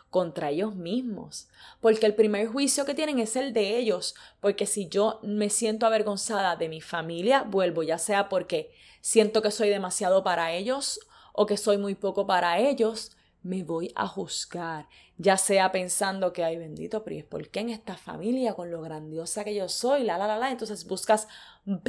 contra 0.09 0.49
ellos 0.49 0.75
mismos. 0.75 1.49
Porque 1.81 2.05
el 2.05 2.15
primer 2.15 2.47
juicio 2.47 2.85
que 2.85 2.95
tienen 2.95 3.19
es 3.19 3.35
el 3.35 3.53
de 3.53 3.77
ellos. 3.77 4.15
Porque 4.39 4.65
si 4.65 4.87
yo 4.87 5.19
me 5.21 5.49
siento 5.49 5.85
avergonzada 5.85 6.55
de 6.55 6.69
mi 6.69 6.81
familia, 6.81 7.43
vuelvo 7.43 7.83
ya 7.83 7.97
sea 7.97 8.29
porque 8.29 8.71
siento 9.03 9.41
que 9.41 9.51
soy 9.51 9.67
demasiado 9.67 10.23
para 10.23 10.53
ellos 10.53 11.01
o 11.33 11.45
que 11.45 11.57
soy 11.57 11.77
muy 11.77 11.93
poco 11.93 12.25
para 12.25 12.57
ellos, 12.59 13.11
me 13.41 13.65
voy 13.65 13.91
a 13.95 14.07
juzgar, 14.07 14.87
ya 15.17 15.35
sea 15.35 15.73
pensando 15.73 16.31
que, 16.31 16.45
ay 16.45 16.55
bendito, 16.57 17.03
pero 17.03 17.17
¿es 17.17 17.25
por 17.25 17.49
qué 17.49 17.59
en 17.59 17.69
esta 17.69 17.97
familia, 17.97 18.53
con 18.53 18.71
lo 18.71 18.81
grandiosa 18.81 19.43
que 19.43 19.53
yo 19.53 19.67
soy, 19.67 20.03
la, 20.03 20.17
la, 20.17 20.27
la, 20.27 20.37
la? 20.37 20.51
Entonces 20.51 20.87
buscas 20.87 21.27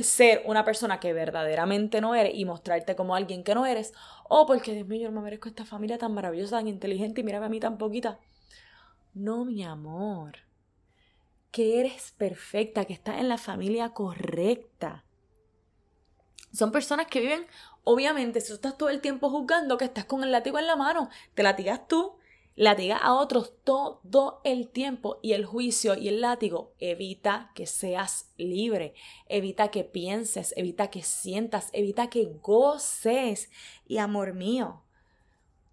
ser 0.02 0.42
una 0.46 0.64
persona 0.64 0.98
que 0.98 1.12
verdaderamente 1.12 2.00
no 2.00 2.16
eres 2.16 2.34
y 2.34 2.44
mostrarte 2.44 2.96
como 2.96 3.14
alguien 3.14 3.44
que 3.44 3.54
no 3.54 3.64
eres, 3.64 3.92
o 4.28 4.44
porque, 4.46 4.74
Dios 4.74 4.88
mío, 4.88 5.02
yo 5.02 5.10
no 5.12 5.20
me 5.20 5.26
merezco 5.26 5.48
esta 5.48 5.64
familia 5.64 5.98
tan 5.98 6.12
maravillosa, 6.14 6.56
tan 6.56 6.66
inteligente 6.66 7.20
y 7.20 7.24
mírame 7.24 7.46
a 7.46 7.48
mí 7.48 7.60
tan 7.60 7.78
poquita. 7.78 8.18
No, 9.14 9.44
mi 9.44 9.62
amor, 9.62 10.38
que 11.52 11.78
eres 11.78 12.12
perfecta, 12.18 12.84
que 12.84 12.94
estás 12.94 13.20
en 13.20 13.28
la 13.28 13.38
familia 13.38 13.90
correcta. 13.90 15.04
Son 16.54 16.70
personas 16.70 17.08
que 17.08 17.20
viven 17.20 17.46
Obviamente, 17.84 18.40
si 18.40 18.48
tú 18.48 18.54
estás 18.54 18.78
todo 18.78 18.88
el 18.88 19.02
tiempo 19.02 19.28
juzgando 19.28 19.76
que 19.76 19.84
estás 19.84 20.06
con 20.06 20.24
el 20.24 20.32
látigo 20.32 20.58
en 20.58 20.66
la 20.66 20.74
mano, 20.74 21.10
te 21.34 21.42
latigas 21.42 21.86
tú, 21.86 22.16
latigas 22.56 23.00
a 23.02 23.12
otros 23.12 23.52
todo 23.62 24.40
el 24.42 24.68
tiempo 24.68 25.18
y 25.20 25.32
el 25.34 25.44
juicio 25.44 25.94
y 25.94 26.08
el 26.08 26.22
látigo 26.22 26.72
evita 26.78 27.50
que 27.54 27.66
seas 27.66 28.32
libre, 28.38 28.94
evita 29.28 29.68
que 29.68 29.84
pienses, 29.84 30.54
evita 30.56 30.88
que 30.88 31.02
sientas, 31.02 31.68
evita 31.74 32.08
que 32.08 32.24
goces. 32.42 33.50
Y 33.86 33.98
amor 33.98 34.32
mío, 34.32 34.82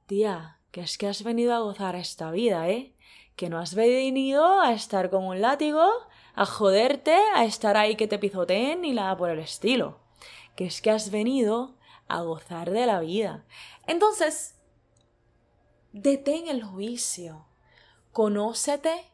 tía, 0.05 0.59
que 0.71 0.81
es 0.81 0.97
que 0.97 1.07
has 1.07 1.23
venido 1.23 1.53
a 1.53 1.59
gozar 1.59 1.95
esta 1.95 2.29
vida, 2.31 2.69
¿eh? 2.69 2.93
Que 3.37 3.49
no 3.49 3.57
has 3.57 3.73
venido 3.73 4.59
a 4.59 4.73
estar 4.73 5.09
con 5.09 5.23
un 5.23 5.39
látigo, 5.39 5.89
a 6.35 6.45
joderte, 6.45 7.15
a 7.35 7.45
estar 7.45 7.77
ahí 7.77 7.95
que 7.95 8.07
te 8.07 8.19
pisoteen 8.19 8.81
ni 8.81 8.91
nada 8.91 9.15
por 9.15 9.29
el 9.29 9.39
estilo. 9.39 10.00
Que 10.55 10.65
es 10.65 10.81
que 10.81 10.91
has 10.91 11.11
venido 11.11 11.77
a 12.07 12.21
gozar 12.21 12.71
de 12.71 12.85
la 12.85 12.99
vida. 12.99 13.45
Entonces, 13.87 14.55
detén 15.93 16.47
el 16.47 16.63
juicio. 16.63 17.45
Conócete, 18.11 19.11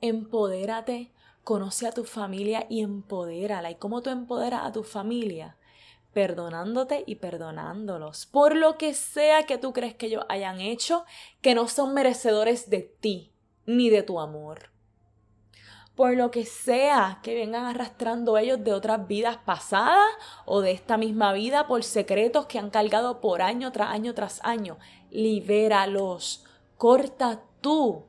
empodérate, 0.00 1.12
conoce 1.44 1.86
a 1.86 1.92
tu 1.92 2.04
familia 2.04 2.66
y 2.68 2.80
empodérala. 2.80 3.70
¿Y 3.70 3.74
cómo 3.76 4.02
tú 4.02 4.10
empoderas 4.10 4.64
a 4.64 4.72
tu 4.72 4.82
familia? 4.82 5.56
Perdonándote 6.14 7.04
y 7.06 7.16
perdonándolos 7.16 8.26
por 8.26 8.54
lo 8.54 8.76
que 8.76 8.94
sea 8.94 9.44
que 9.44 9.58
tú 9.58 9.72
crees 9.72 9.94
que 9.94 10.06
ellos 10.06 10.24
hayan 10.28 10.60
hecho, 10.60 11.04
que 11.40 11.54
no 11.54 11.68
son 11.68 11.94
merecedores 11.94 12.68
de 12.68 12.82
ti 12.82 13.32
ni 13.66 13.90
de 13.90 14.02
tu 14.02 14.20
amor. 14.20 14.71
Por 15.94 16.16
lo 16.16 16.30
que 16.30 16.46
sea 16.46 17.20
que 17.22 17.34
vengan 17.34 17.66
arrastrando 17.66 18.38
ellos 18.38 18.64
de 18.64 18.72
otras 18.72 19.06
vidas 19.06 19.36
pasadas 19.36 20.06
o 20.46 20.60
de 20.60 20.72
esta 20.72 20.96
misma 20.96 21.32
vida 21.32 21.66
por 21.66 21.84
secretos 21.84 22.46
que 22.46 22.58
han 22.58 22.70
cargado 22.70 23.20
por 23.20 23.42
año 23.42 23.72
tras 23.72 23.90
año 23.90 24.14
tras 24.14 24.40
año. 24.42 24.78
Libéralos. 25.10 26.44
Corta 26.78 27.42
tú 27.60 28.04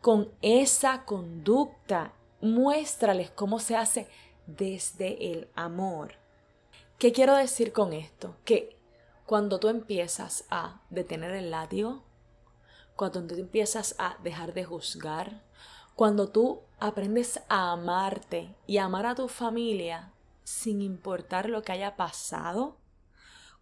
con 0.00 0.30
esa 0.40 1.04
conducta. 1.04 2.12
Muéstrales 2.40 3.30
cómo 3.30 3.58
se 3.58 3.76
hace 3.76 4.08
desde 4.46 5.32
el 5.32 5.48
amor. 5.56 6.14
¿Qué 6.98 7.12
quiero 7.12 7.34
decir 7.34 7.72
con 7.72 7.92
esto? 7.92 8.36
Que 8.44 8.78
cuando 9.26 9.58
tú 9.58 9.68
empiezas 9.68 10.44
a 10.48 10.80
detener 10.90 11.32
el 11.32 11.50
látigo, 11.50 12.04
cuando 12.94 13.26
tú 13.26 13.34
empiezas 13.34 13.96
a 13.98 14.16
dejar 14.22 14.54
de 14.54 14.64
juzgar, 14.64 15.42
cuando 15.96 16.28
tú 16.28 16.60
aprendes 16.78 17.40
a 17.48 17.72
amarte 17.72 18.54
y 18.66 18.76
amar 18.76 19.06
a 19.06 19.14
tu 19.14 19.28
familia 19.28 20.12
sin 20.44 20.82
importar 20.82 21.48
lo 21.48 21.62
que 21.62 21.72
haya 21.72 21.96
pasado, 21.96 22.76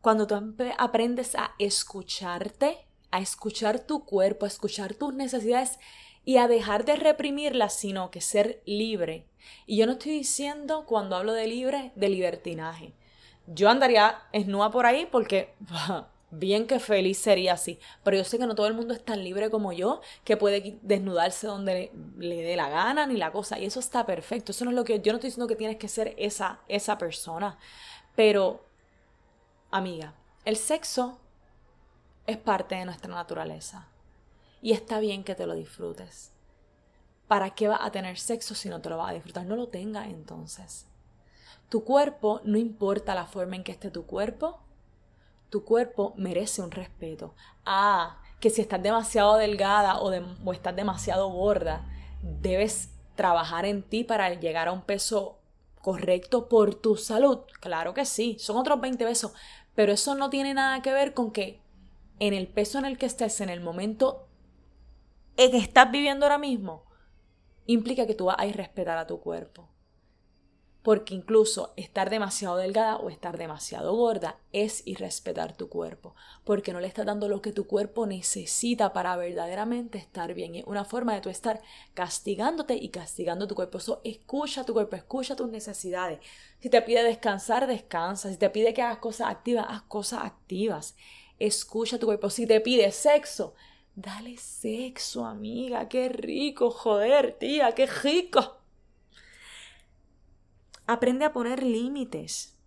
cuando 0.00 0.26
tú 0.26 0.34
aprendes 0.76 1.36
a 1.36 1.52
escucharte, 1.60 2.86
a 3.12 3.20
escuchar 3.20 3.78
tu 3.78 4.04
cuerpo, 4.04 4.44
a 4.44 4.48
escuchar 4.48 4.94
tus 4.94 5.14
necesidades 5.14 5.78
y 6.24 6.38
a 6.38 6.48
dejar 6.48 6.84
de 6.84 6.96
reprimirlas, 6.96 7.74
sino 7.74 8.10
que 8.10 8.20
ser 8.20 8.62
libre. 8.66 9.28
Y 9.64 9.76
yo 9.76 9.86
no 9.86 9.92
estoy 9.92 10.12
diciendo 10.12 10.86
cuando 10.86 11.14
hablo 11.14 11.32
de 11.34 11.46
libre, 11.46 11.92
de 11.94 12.08
libertinaje. 12.08 12.94
Yo 13.46 13.70
andaría 13.70 14.22
esnúa 14.32 14.72
por 14.72 14.86
ahí 14.86 15.06
porque 15.06 15.54
bien 16.30 16.66
que 16.66 16.80
feliz 16.80 17.18
sería 17.18 17.54
así. 17.54 17.78
Pero 18.02 18.16
yo 18.16 18.24
sé 18.24 18.38
que 18.38 18.46
no 18.46 18.54
todo 18.54 18.66
el 18.66 18.74
mundo 18.74 18.94
es 18.94 19.04
tan 19.04 19.22
libre 19.22 19.50
como 19.50 19.72
yo, 19.72 20.00
que 20.24 20.36
puede 20.36 20.78
desnudarse 20.82 21.46
donde 21.46 21.92
le, 22.18 22.42
dé 22.42 22.56
la 22.56 22.68
gana 22.68 23.06
ni 23.06 23.16
la 23.16 23.32
cosa. 23.32 23.58
Y 23.58 23.64
eso 23.64 23.80
está 23.80 24.06
perfecto. 24.06 24.52
Eso 24.52 24.64
no 24.64 24.70
es 24.70 24.76
lo 24.76 24.84
que 24.84 25.00
yo 25.00 25.12
no 25.12 25.16
estoy 25.16 25.28
diciendo 25.28 25.48
que 25.48 25.56
tienes 25.56 25.76
que 25.76 25.88
ser 25.88 26.14
esa, 26.18 26.60
esa 26.68 26.98
persona. 26.98 27.58
Pero, 28.16 28.64
amiga, 29.70 30.14
el 30.44 30.56
sexo 30.56 31.18
es 32.26 32.36
parte 32.36 32.74
de 32.74 32.84
nuestra 32.84 33.12
naturaleza 33.12 33.88
y 34.62 34.72
está 34.72 34.98
bien 34.98 35.24
que 35.24 35.34
te 35.34 35.46
lo 35.46 35.54
disfrutes. 35.54 36.32
¿Para 37.28 37.50
qué 37.50 37.68
vas 37.68 37.80
a 37.82 37.90
tener 37.90 38.18
sexo 38.18 38.54
si 38.54 38.68
no 38.68 38.80
te 38.80 38.90
lo 38.90 38.98
vas 38.98 39.10
a 39.10 39.14
disfrutar? 39.14 39.46
No 39.46 39.56
lo 39.56 39.68
tengas 39.68 40.06
entonces. 40.08 40.86
Tu 41.68 41.84
cuerpo, 41.84 42.40
no 42.44 42.58
importa 42.58 43.14
la 43.14 43.26
forma 43.26 43.56
en 43.56 43.64
que 43.64 43.72
esté 43.72 43.90
tu 43.90 44.06
cuerpo, 44.06 44.63
tu 45.54 45.64
cuerpo 45.64 46.14
merece 46.16 46.62
un 46.62 46.72
respeto. 46.72 47.32
Ah, 47.64 48.20
que 48.40 48.50
si 48.50 48.60
estás 48.60 48.82
demasiado 48.82 49.36
delgada 49.36 50.00
o, 50.00 50.12
estás 50.52 50.74
demasiado 50.74 51.28
gorda, 51.28 51.86
debes 52.20 52.90
trabajar 53.14 53.64
en 53.64 53.84
ti 53.84 54.02
para 54.02 54.34
llegar 54.34 54.66
a 54.66 54.72
un 54.72 54.82
peso 54.82 55.38
correcto 55.80 56.48
por 56.48 56.74
tu 56.74 56.96
salud. 56.96 57.42
Claro 57.60 57.94
que 57.94 58.04
sí, 58.04 58.36
son 58.40 58.56
otros 58.56 58.80
20 58.80 59.04
pesos, 59.04 59.32
pero 59.76 59.92
eso 59.92 60.16
no 60.16 60.28
tiene 60.28 60.54
nada 60.54 60.82
que 60.82 60.92
ver 60.92 61.14
con 61.14 61.30
que 61.30 61.60
en 62.18 62.34
el 62.34 62.48
peso 62.48 62.80
en 62.80 62.84
el 62.84 62.98
que 62.98 63.06
estés 63.06 63.40
en 63.40 63.48
el 63.48 63.60
momento 63.60 64.26
en 65.36 65.52
que 65.52 65.58
estás 65.58 65.88
viviendo 65.92 66.26
ahora 66.26 66.38
mismo, 66.38 66.82
implica 67.66 68.08
que 68.08 68.16
tú 68.16 68.24
vas 68.24 68.38
a 68.40 68.46
respetar 68.46 68.98
a 68.98 69.06
tu 69.06 69.20
cuerpo. 69.20 69.68
Porque 70.84 71.14
incluso 71.14 71.72
estar 71.76 72.10
demasiado 72.10 72.56
delgada 72.56 72.98
o 72.98 73.08
estar 73.08 73.38
demasiado 73.38 73.96
gorda 73.96 74.38
es 74.52 74.86
irrespetar 74.86 75.56
tu 75.56 75.68
cuerpo, 75.68 76.14
porque 76.44 76.72
no 76.72 76.78
le 76.78 76.86
estás 76.86 77.06
dando 77.06 77.26
lo 77.26 77.42
que 77.42 77.52
tu 77.52 77.66
cuerpo 77.66 78.06
necesita 78.06 78.92
para 78.92 79.16
verdaderamente 79.16 79.98
estar 79.98 80.34
bien. 80.34 80.54
Es 80.54 80.64
una 80.66 80.84
forma 80.84 81.14
de 81.14 81.22
tú 81.22 81.30
estar 81.30 81.62
castigándote 81.94 82.74
y 82.76 82.90
castigando 82.90 83.48
tu 83.48 83.56
cuerpo. 83.56 83.78
Eso 83.78 84.02
escucha 84.04 84.64
tu 84.64 84.74
cuerpo, 84.74 84.94
escucha 84.94 85.34
tus 85.34 85.48
necesidades. 85.48 86.20
Si 86.60 86.68
te 86.68 86.82
pide 86.82 87.02
descansar, 87.02 87.66
descansa. 87.66 88.30
Si 88.30 88.36
te 88.36 88.50
pide 88.50 88.74
que 88.74 88.82
hagas 88.82 88.98
cosas 88.98 89.28
activas, 89.28 89.66
haz 89.68 89.82
cosas 89.82 90.20
activas. 90.22 90.96
Escucha 91.38 91.98
tu 91.98 92.06
cuerpo. 92.06 92.28
Si 92.28 92.46
te 92.46 92.60
pide 92.60 92.92
sexo, 92.92 93.54
Dale 93.96 94.36
sexo, 94.38 95.24
amiga, 95.24 95.88
qué 95.88 96.08
rico, 96.08 96.68
joder, 96.72 97.36
tía, 97.38 97.72
qué 97.76 97.86
rico. 97.86 98.63
Aprende 100.86 101.24
a 101.24 101.32
poner 101.32 101.62
límites 101.62 102.58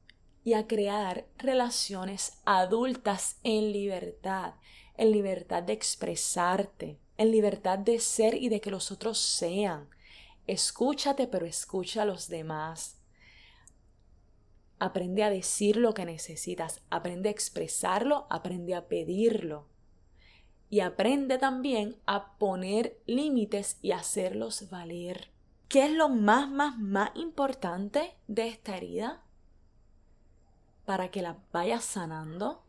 y 0.43 0.53
a 0.53 0.65
crear 0.65 1.27
relaciones 1.37 2.39
adultas 2.45 3.37
en 3.43 3.71
libertad, 3.71 4.55
en 4.95 5.11
libertad 5.11 5.61
de 5.61 5.73
expresarte, 5.73 6.97
en 7.17 7.31
libertad 7.31 7.77
de 7.77 7.99
ser 7.99 8.33
y 8.33 8.49
de 8.49 8.59
que 8.59 8.71
los 8.71 8.91
otros 8.91 9.19
sean. 9.19 9.87
Escúchate, 10.47 11.27
pero 11.27 11.45
escucha 11.45 12.01
a 12.01 12.05
los 12.05 12.27
demás. 12.27 12.97
Aprende 14.79 15.23
a 15.23 15.29
decir 15.29 15.77
lo 15.77 15.93
que 15.93 16.05
necesitas, 16.05 16.81
aprende 16.89 17.29
a 17.29 17.33
expresarlo, 17.33 18.25
aprende 18.31 18.73
a 18.73 18.87
pedirlo 18.87 19.67
y 20.69 20.79
aprende 20.79 21.37
también 21.37 21.97
a 22.05 22.37
poner 22.37 22.99
límites 23.05 23.77
y 23.81 23.91
hacerlos 23.91 24.69
valer. 24.71 25.36
¿Qué 25.67 25.85
es 25.85 25.91
lo 25.91 26.07
más, 26.07 26.49
más, 26.49 26.77
más 26.77 27.11
importante 27.15 28.15
de 28.27 28.47
esta 28.47 28.77
herida? 28.77 29.21
Para 30.85 31.11
que 31.11 31.21
la 31.21 31.37
vayas 31.51 31.83
sanando, 31.83 32.63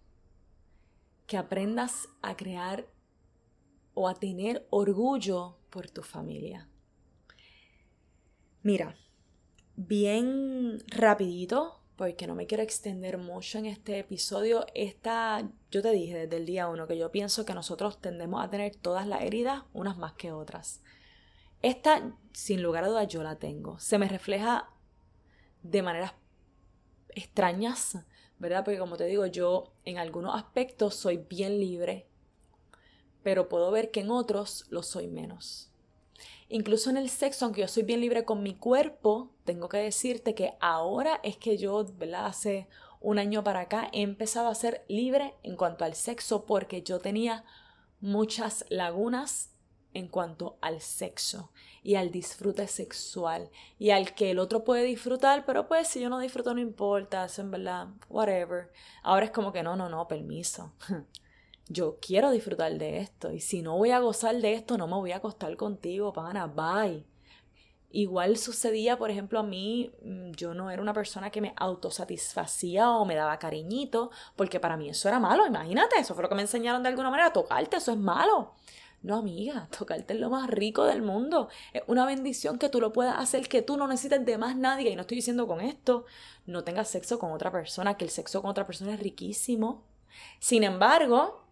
que 1.27 1.37
aprendas 1.37 2.09
a 2.23 2.37
crear 2.37 2.89
o 3.95 4.09
a 4.09 4.15
tener 4.15 4.67
orgullo 4.71 5.59
por 5.71 5.89
tu 5.91 6.03
familia. 6.03 6.69
Mira, 8.63 8.97
bien 9.77 10.79
rapidito, 10.89 11.81
porque 11.95 12.27
no 12.27 12.35
me 12.35 12.47
quiero 12.47 12.65
extender 12.65 13.19
mucho 13.19 13.59
en 13.59 13.67
este 13.67 13.99
episodio. 13.99 14.67
Esta, 14.75 15.49
yo 15.71 15.83
te 15.83 15.91
dije 15.93 16.17
desde 16.17 16.37
el 16.37 16.47
día 16.47 16.69
uno 16.69 16.89
que 16.89 16.99
yo 16.99 17.13
pienso 17.13 17.45
que 17.45 17.55
nosotros 17.55 18.01
tendemos 18.01 18.45
a 18.45 18.51
tener 18.51 18.75
todas 18.75 19.07
las 19.07 19.23
heridas, 19.23 19.63
unas 19.73 19.99
más 19.99 20.15
que 20.15 20.33
otras. 20.33 20.83
Esta, 21.63 22.15
sin 22.33 22.63
lugar 22.63 22.85
a 22.85 22.89
dudas, 22.89 23.09
yo 23.09 23.23
la 23.23 23.37
tengo. 23.37 23.79
Se 23.79 23.99
me 23.99 24.09
refleja 24.09 24.71
de 25.63 25.83
maneras 25.83 26.13
extrañas, 27.11 27.99
¿verdad? 28.39 28.65
Porque 28.65 28.79
como 28.79 28.97
te 28.97 29.07
digo, 29.07 29.27
yo 29.27 29.73
en 29.85 29.99
algunos 29.99 30.37
aspectos 30.37 30.95
soy 30.95 31.17
bien 31.17 31.59
libre, 31.59 32.07
pero 33.23 33.49
puedo 33.49 33.71
ver 33.71 33.91
que 33.91 34.01
en 34.01 34.11
otros 34.11 34.67
lo 34.71 34.83
soy 34.83 35.09
menos. 35.09 35.73
Incluso 36.49 36.89
en 36.91 36.97
el 36.97 37.11
sexo, 37.11 37.45
aunque 37.45 37.61
yo 37.63 37.69
soy 37.69 37.83
bien 37.83 38.01
libre 38.01 38.25
con 38.25 38.43
mi 38.43 38.55
cuerpo, 38.55 39.31
tengo 39.45 39.69
que 39.69 39.79
decirte 39.79 40.35
que 40.35 40.55
ahora 40.61 41.21
es 41.23 41.37
que 41.37 41.59
yo, 41.59 41.85
¿verdad? 41.99 42.27
Hace 42.27 42.69
un 43.01 43.19
año 43.19 43.45
para 43.45 43.61
acá 43.61 43.91
he 43.93 44.03
empezado 44.03 44.49
a 44.49 44.55
ser 44.55 44.85
libre 44.89 45.35
en 45.43 45.57
cuanto 45.57 45.85
al 45.85 45.95
sexo 45.95 46.47
porque 46.47 46.83
yo 46.83 47.01
tenía 47.01 47.45
muchas 48.01 48.65
lagunas 48.71 49.51
en 49.95 50.09
cuanto 50.09 50.59
al 50.61 50.81
sexo 50.81 51.51
y 51.83 51.95
al 51.95 52.11
disfrute 52.11 52.67
sexual 52.67 53.51
y 53.79 53.91
al 53.91 54.15
que 54.15 54.31
el 54.31 54.39
otro 54.39 54.65
puede 54.65 54.85
disfrutar, 54.85 55.45
pero 55.47 55.67
pues 55.69 55.89
si 55.89 56.01
yo 56.01 56.09
no 56.09 56.19
disfruto 56.19 56.55
no 56.55 56.61
importa, 56.61 57.27
en 57.37 57.51
verdad, 57.51 57.89
whatever. 58.09 58.71
Ahora 59.03 59.27
es 59.27 59.31
como 59.31 59.53
que 59.53 59.63
no, 59.63 59.77
no, 59.77 59.89
no, 59.89 60.07
permiso. 60.09 60.73
yo 61.69 61.99
quiero 62.01 62.31
disfrutar 62.31 62.73
de 62.79 62.99
esto 62.99 63.33
y 63.33 63.41
si 63.41 63.63
no 63.63 63.77
voy 63.77 63.91
a 63.91 64.01
gozar 64.01 64.37
de 64.37 64.55
esto, 64.55 64.79
no 64.79 64.87
me 64.87 64.95
voy 64.95 65.13
a 65.13 65.17
acostar 65.17 65.57
contigo, 65.57 66.13
pana, 66.13 66.47
bye. 66.47 67.05
Igual 67.91 68.37
sucedía, 68.37 68.99
por 68.99 69.11
ejemplo, 69.11 69.39
a 69.39 69.43
mí, 69.43 69.91
mm, 70.03 70.33
yo 70.33 70.53
no 70.53 70.71
era 70.71 70.83
una 70.83 70.93
persona 70.93 71.31
que 71.31 71.41
me 71.41 71.55
autosatisfacía 71.57 72.91
o 72.91 73.07
me 73.07 73.15
daba 73.15 73.39
cariñito, 73.39 74.11
porque 74.37 74.61
para 74.61 74.77
mí 74.77 74.91
eso 74.91 75.09
era 75.09 75.19
malo, 75.19 75.47
imagínate, 75.47 75.99
eso 75.99 76.15
fue 76.15 76.23
lo 76.23 76.29
que 76.29 76.35
me 76.35 76.43
enseñaron 76.43 76.83
de 76.83 76.91
alguna 76.91 77.11
manera, 77.11 77.33
tocarte, 77.33 77.77
eso 77.77 77.93
es 77.93 77.99
malo. 77.99 78.53
No, 79.03 79.17
amiga, 79.17 79.69
tocarte 79.79 80.15
es 80.15 80.21
lo 80.21 80.31
más 80.31 80.49
rico 80.51 80.85
del 80.85 81.03
mundo. 81.03 81.49
Es 81.73 81.83
una 81.87 82.07
bendición 82.07 82.59
que 82.59 82.69
tú 82.69 82.81
lo 82.81 82.93
puedas 82.93 83.19
hacer, 83.19 83.49
que 83.49 83.63
tú 83.63 83.77
no 83.77 83.87
necesites 83.89 84.25
de 84.25 84.39
más 84.39 84.57
nadie. 84.57 84.91
Y 84.91 84.97
no 84.97 85.03
estoy 85.03 85.17
diciendo 85.17 85.47
con 85.47 85.61
esto, 85.61 86.05
no 86.47 86.65
tengas 86.65 86.89
sexo 86.89 87.19
con 87.19 87.33
otra 87.33 87.51
persona, 87.53 87.97
que 87.97 88.05
el 88.05 88.11
sexo 88.11 88.43
con 88.43 88.51
otra 88.51 88.67
persona 88.67 88.95
es 88.95 89.01
riquísimo. 89.01 89.85
Sin 90.41 90.65
embargo, 90.65 91.45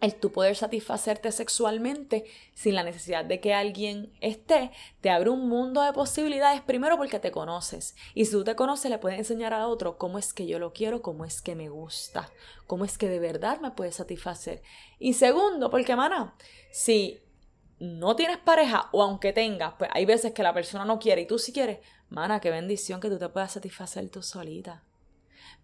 el 0.00 0.14
tú 0.14 0.30
poder 0.30 0.54
satisfacerte 0.54 1.32
sexualmente 1.32 2.24
sin 2.54 2.74
la 2.74 2.84
necesidad 2.84 3.24
de 3.24 3.40
que 3.40 3.54
alguien 3.54 4.12
esté, 4.20 4.70
te 5.00 5.10
abre 5.10 5.30
un 5.30 5.48
mundo 5.48 5.82
de 5.82 5.92
posibilidades, 5.92 6.60
primero 6.60 6.96
porque 6.96 7.18
te 7.18 7.32
conoces. 7.32 7.96
Y 8.14 8.26
si 8.26 8.32
tú 8.32 8.44
te 8.44 8.54
conoces, 8.54 8.90
le 8.90 8.98
puedes 8.98 9.18
enseñar 9.18 9.52
a 9.52 9.66
otro 9.66 9.98
cómo 9.98 10.18
es 10.18 10.32
que 10.32 10.46
yo 10.46 10.58
lo 10.58 10.72
quiero, 10.72 11.02
cómo 11.02 11.24
es 11.24 11.42
que 11.42 11.56
me 11.56 11.68
gusta, 11.68 12.30
cómo 12.66 12.84
es 12.84 12.96
que 12.96 13.08
de 13.08 13.18
verdad 13.18 13.60
me 13.60 13.72
puede 13.72 13.92
satisfacer. 13.92 14.62
Y 14.98 15.14
segundo, 15.14 15.70
porque, 15.70 15.96
mana, 15.96 16.36
si 16.70 17.20
no 17.80 18.14
tienes 18.16 18.38
pareja 18.38 18.88
o 18.92 19.02
aunque 19.02 19.32
tengas, 19.32 19.74
pues 19.78 19.90
hay 19.92 20.04
veces 20.04 20.32
que 20.32 20.42
la 20.42 20.54
persona 20.54 20.84
no 20.84 20.98
quiere 20.98 21.22
y 21.22 21.26
tú 21.26 21.38
sí 21.38 21.52
quieres, 21.52 21.78
mana, 22.08 22.40
qué 22.40 22.50
bendición 22.50 23.00
que 23.00 23.08
tú 23.08 23.18
te 23.18 23.28
puedas 23.28 23.52
satisfacer 23.52 24.08
tú 24.10 24.22
solita. 24.22 24.84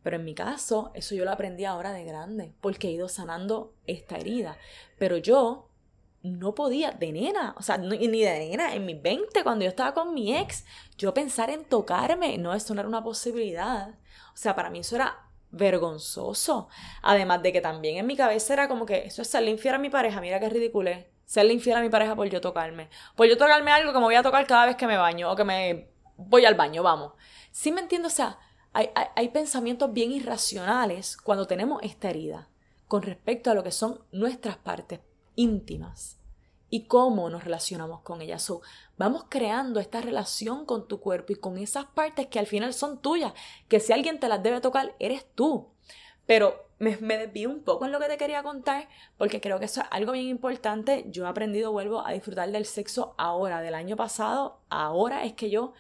Pero 0.05 0.17
en 0.17 0.25
mi 0.25 0.35
caso, 0.35 0.93
eso 0.95 1.15
yo 1.15 1.25
lo 1.25 1.33
aprendí 1.33 1.65
ahora 1.65 1.93
de 1.93 2.05
grande, 2.05 2.53
porque 2.61 2.89
he 2.89 2.91
ido 2.93 3.09
sanando 3.09 3.75
esta 3.87 4.19
herida. 4.19 4.59
Pero 4.99 5.17
yo 5.17 5.71
no 6.23 6.55
podía, 6.55 6.93
de 6.93 7.11
nena, 7.11 7.55
o 7.59 7.63
sea, 7.63 7.79
ni 7.79 7.99
de 7.99 8.39
nena, 8.39 8.75
en 8.75 8.85
mis 8.85 9.01
20, 9.01 9.43
cuando 9.43 9.65
yo 9.65 9.71
estaba 9.71 9.95
con 9.95 10.13
mi 10.13 10.37
ex, 10.37 10.67
yo 10.99 11.15
pensar 11.15 11.49
en 11.49 11.65
tocarme, 11.65 12.37
no, 12.37 12.53
eso 12.53 12.75
no 12.75 12.81
era 12.81 12.89
una 12.89 13.03
posibilidad. 13.03 13.95
O 14.35 14.37
sea, 14.37 14.55
para 14.55 14.69
mí 14.69 14.81
eso 14.81 14.97
era 14.97 15.19
vergonzoso. 15.51 16.69
Además 17.01 17.43
de 17.43 17.53
que 17.55 17.63
también 17.63 17.97
en 17.97 18.07
mi 18.07 18.15
cabeza 18.15 18.53
era 18.53 18.69
como 18.69 18.85
que 18.85 19.07
eso 19.07 19.23
es 19.23 19.29
serle 19.29 19.51
infiel 19.51 19.77
a 19.77 19.79
mi 19.79 19.89
pareja, 19.89 20.21
mira 20.21 20.39
qué 20.39 20.51
ridículo 20.51 20.91
es. 20.91 21.07
Serle 21.25 21.55
infiel 21.55 21.79
a 21.79 21.81
mi 21.81 21.89
pareja 21.89 22.15
por 22.15 22.29
yo 22.29 22.43
tocarme. 22.43 22.91
Por 23.17 23.27
yo 23.27 23.39
tocarme 23.39 23.71
algo 23.71 23.91
que 23.95 23.99
me 23.99 24.05
voy 24.05 24.17
a 24.17 24.23
tocar 24.23 24.47
cada 24.47 24.67
vez 24.67 24.77
que 24.77 24.87
me 24.87 24.99
baño 24.99 25.33
o 25.33 25.37
que 25.37 25.45
me 25.45 25.89
voy 26.19 26.45
al 26.45 26.57
baño, 26.57 26.83
vamos. 26.83 27.13
¿Sí 27.51 27.73
me 27.73 27.81
entiendo? 27.81 28.09
O 28.09 28.11
sea, 28.11 28.39
hay, 28.75 29.29
pensamientos 29.29 29.93
bien 29.93 30.11
irracionales 30.11 31.17
cuando 31.17 31.47
tenemos 31.47 31.81
esta 31.83 32.11
herida 32.11 32.49
con 32.89 33.03
respecto 33.03 33.51
a 33.51 33.55
lo 33.55 33.63
que 33.63 33.71
son 33.71 34.01
nuestras 34.11 34.57
partes 34.57 35.01
íntimas 35.37 36.19
y 36.71 36.87
cómo 36.87 37.31
nos 37.31 37.45
relacionamos 37.45 38.01
con 38.01 38.21
ellas. 38.21 38.53
vamos 38.97 39.27
creando 39.29 39.79
esta 39.79 40.01
relación 40.01 40.67
con 40.67 40.89
tu 40.89 40.99
cuerpo 40.99 41.33
y 41.33 41.37
con 41.37 41.57
esas 41.57 41.87
partes 41.87 42.27
que 42.27 42.41
al 42.41 42.47
final 42.47 42.75
son 42.75 43.01
tuyas, 43.01 43.33
que 43.69 43.79
si 43.79 43.93
alguien 43.93 44.19
te 44.19 44.29
las 44.29 44.43
debe 44.43 44.61
tocar, 44.61 44.97
eres 44.99 45.25
tú. 45.35 45.69
Pero 46.27 46.69
me, 46.79 46.97
me 46.97 47.17
desvío 47.17 47.51
un 47.51 47.63
poco 47.63 47.85
en 47.85 47.93
lo 47.93 48.01
que 48.01 48.09
te 48.09 48.17
quería 48.17 48.43
contar, 48.43 48.89
porque 49.19 49.41
creo 49.41 49.61
que 49.61 49.67
eso 49.67 49.83
es 49.83 49.87
algo 49.91 50.13
bien 50.13 50.27
importante. 50.27 51.05
Yo 51.09 51.27
he 51.27 51.29
aprendido, 51.29 51.71
vuelvo 51.71 52.05
a 52.05 52.13
disfrutar 52.13 52.51
del 52.51 52.65
sexo 52.67 53.15
ahora, 53.19 53.61
del 53.61 53.75
año 53.75 53.95
pasado, 53.95 54.59
ahora 54.69 55.25
es 55.25 55.35
que 55.35 55.51
yo 55.51 55.75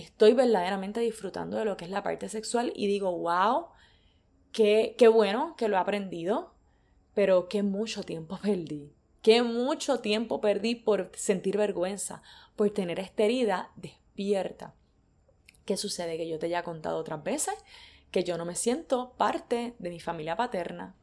estoy 0.00 0.34
verdaderamente 0.34 1.00
disfrutando 1.00 1.56
de 1.56 1.64
lo 1.64 1.76
que 1.76 1.84
es 1.84 1.90
la 1.90 2.02
parte 2.02 2.28
sexual 2.28 2.72
y 2.74 2.86
digo, 2.86 3.16
wow, 3.16 3.66
qué, 4.52 4.94
qué 4.98 5.08
bueno 5.08 5.54
que 5.56 5.68
lo 5.68 5.76
he 5.76 5.80
aprendido, 5.80 6.54
pero 7.14 7.48
qué 7.48 7.62
mucho 7.62 8.02
tiempo 8.02 8.38
perdí. 8.42 8.92
Qué 9.22 9.42
mucho 9.42 10.00
tiempo 10.00 10.40
perdí 10.40 10.74
por 10.74 11.10
sentir 11.14 11.58
vergüenza, 11.58 12.22
por 12.56 12.70
tener 12.70 12.98
esta 12.98 13.24
herida 13.24 13.70
despierta. 13.76 14.74
¿Qué 15.66 15.76
sucede? 15.76 16.16
Que 16.16 16.28
yo 16.28 16.38
te 16.38 16.46
haya 16.46 16.62
contado 16.62 16.98
otras 16.98 17.22
veces 17.22 17.54
que 18.10 18.24
yo 18.24 18.36
no 18.36 18.44
me 18.44 18.56
siento 18.56 19.12
parte 19.16 19.74
de 19.78 19.90
mi 19.90 20.00
familia 20.00 20.36
paterna. 20.36 20.94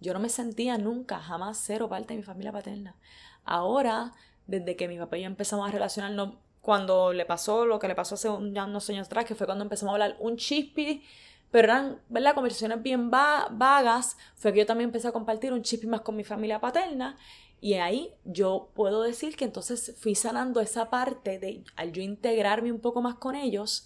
Yo 0.00 0.14
no 0.14 0.20
me 0.20 0.28
sentía 0.28 0.78
nunca, 0.78 1.18
jamás 1.18 1.60
cero 1.62 1.88
parte 1.88 2.14
de 2.14 2.18
mi 2.18 2.22
familia 2.22 2.52
paterna. 2.52 2.96
Ahora, 3.44 4.12
desde 4.46 4.76
que 4.76 4.88
mi 4.88 4.98
papá 4.98 5.18
y 5.18 5.22
yo 5.22 5.26
empezamos 5.26 5.68
a 5.68 5.72
relacionarnos 5.72 6.36
cuando 6.68 7.14
le 7.14 7.24
pasó 7.24 7.64
lo 7.64 7.78
que 7.78 7.88
le 7.88 7.94
pasó 7.94 8.16
hace 8.16 8.28
unos 8.28 8.90
años 8.90 9.06
atrás, 9.06 9.24
que 9.24 9.34
fue 9.34 9.46
cuando 9.46 9.64
empezamos 9.64 9.92
a 9.92 9.94
hablar 9.94 10.18
un 10.20 10.36
chispi, 10.36 11.02
pero 11.50 11.64
eran, 11.64 12.02
¿verdad? 12.10 12.34
Conversaciones 12.34 12.82
bien 12.82 13.10
vagas, 13.10 14.18
fue 14.36 14.52
que 14.52 14.58
yo 14.58 14.66
también 14.66 14.88
empecé 14.88 15.08
a 15.08 15.12
compartir 15.12 15.54
un 15.54 15.62
chispi 15.62 15.86
más 15.86 16.02
con 16.02 16.14
mi 16.14 16.24
familia 16.24 16.60
paterna. 16.60 17.16
Y 17.62 17.72
ahí 17.76 18.12
yo 18.26 18.68
puedo 18.74 19.00
decir 19.00 19.34
que 19.34 19.46
entonces 19.46 19.96
fui 19.98 20.14
sanando 20.14 20.60
esa 20.60 20.90
parte 20.90 21.38
de, 21.38 21.64
al 21.74 21.90
yo 21.92 22.02
integrarme 22.02 22.70
un 22.70 22.80
poco 22.80 23.00
más 23.00 23.14
con 23.14 23.34
ellos, 23.34 23.84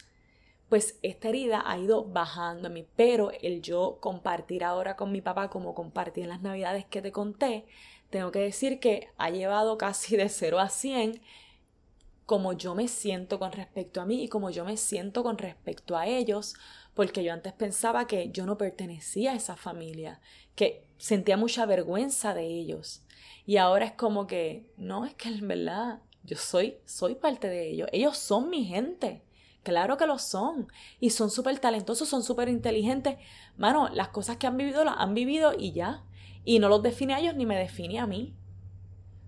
pues 0.68 0.99
esta 1.03 1.29
herida 1.29 1.62
ha 1.64 1.79
ido 1.79 2.05
bajando 2.05 2.66
a 2.66 2.73
mí. 2.73 2.85
Pero 2.97 3.31
el 3.42 3.62
yo 3.62 3.99
compartir 4.01 4.64
ahora 4.64 4.97
con 4.97 5.12
mi 5.12 5.21
papá, 5.21 5.51
como 5.51 5.77
compartí 5.77 6.23
en 6.23 6.31
las 6.31 6.42
navidades 6.42 6.85
que 6.85 7.01
te 7.01 7.12
conté, 7.12 7.64
tengo 8.11 8.33
que 8.33 8.40
decir 8.40 8.81
que 8.81 9.09
ha 9.18 9.31
llevado 9.31 9.79
casi 9.79 10.16
de 10.16 10.29
0 10.29 10.59
a 10.59 10.68
100 10.68 11.21
como 12.26 12.52
yo 12.52 12.74
me 12.74 12.88
siento 12.88 13.38
con 13.38 13.52
respecto 13.52 14.00
a 14.00 14.06
mí 14.06 14.22
y 14.22 14.28
como 14.28 14.50
yo 14.50 14.64
me 14.64 14.76
siento 14.76 15.22
con 15.22 15.38
respecto 15.38 15.96
a 15.96 16.06
ellos, 16.06 16.54
porque 16.94 17.24
yo 17.24 17.32
antes 17.32 17.52
pensaba 17.52 18.06
que 18.06 18.30
yo 18.30 18.46
no 18.46 18.58
pertenecía 18.58 19.32
a 19.32 19.37
esa 19.37 19.56
familia, 19.56 20.20
que 20.54 20.87
sentía 20.98 21.37
mucha 21.37 21.66
vergüenza 21.66 22.35
de 22.35 22.46
ellos. 22.46 23.02
Y 23.44 23.56
ahora 23.56 23.87
es 23.87 23.92
como 23.92 24.26
que, 24.26 24.70
no, 24.76 25.04
es 25.04 25.14
que 25.14 25.28
en 25.28 25.48
verdad 25.48 26.00
yo 26.22 26.37
soy, 26.37 26.78
soy 26.85 27.16
parte 27.16 27.48
de 27.48 27.70
ellos. 27.70 27.88
Ellos 27.92 28.16
son 28.16 28.50
mi 28.50 28.64
gente. 28.64 29.22
Claro 29.62 29.96
que 29.96 30.06
lo 30.06 30.18
son. 30.18 30.68
Y 31.00 31.11
son 31.11 31.30
súper 31.30 31.58
talentosos, 31.58 32.08
son 32.08 32.22
súper 32.22 32.48
inteligentes. 32.48 33.16
Mano, 33.56 33.88
las 33.88 34.08
cosas 34.08 34.37
que 34.37 34.46
han 34.46 34.56
vivido 34.56 34.85
las 34.85 34.96
han 34.98 35.14
vivido 35.14 35.54
y 35.58 35.72
ya. 35.72 36.04
Y 36.44 36.58
no 36.58 36.68
los 36.68 36.82
define 36.82 37.14
a 37.14 37.20
ellos 37.20 37.35
ni 37.35 37.46
me 37.46 37.58
define 37.58 37.98
a 37.98 38.06
mí. 38.06 38.35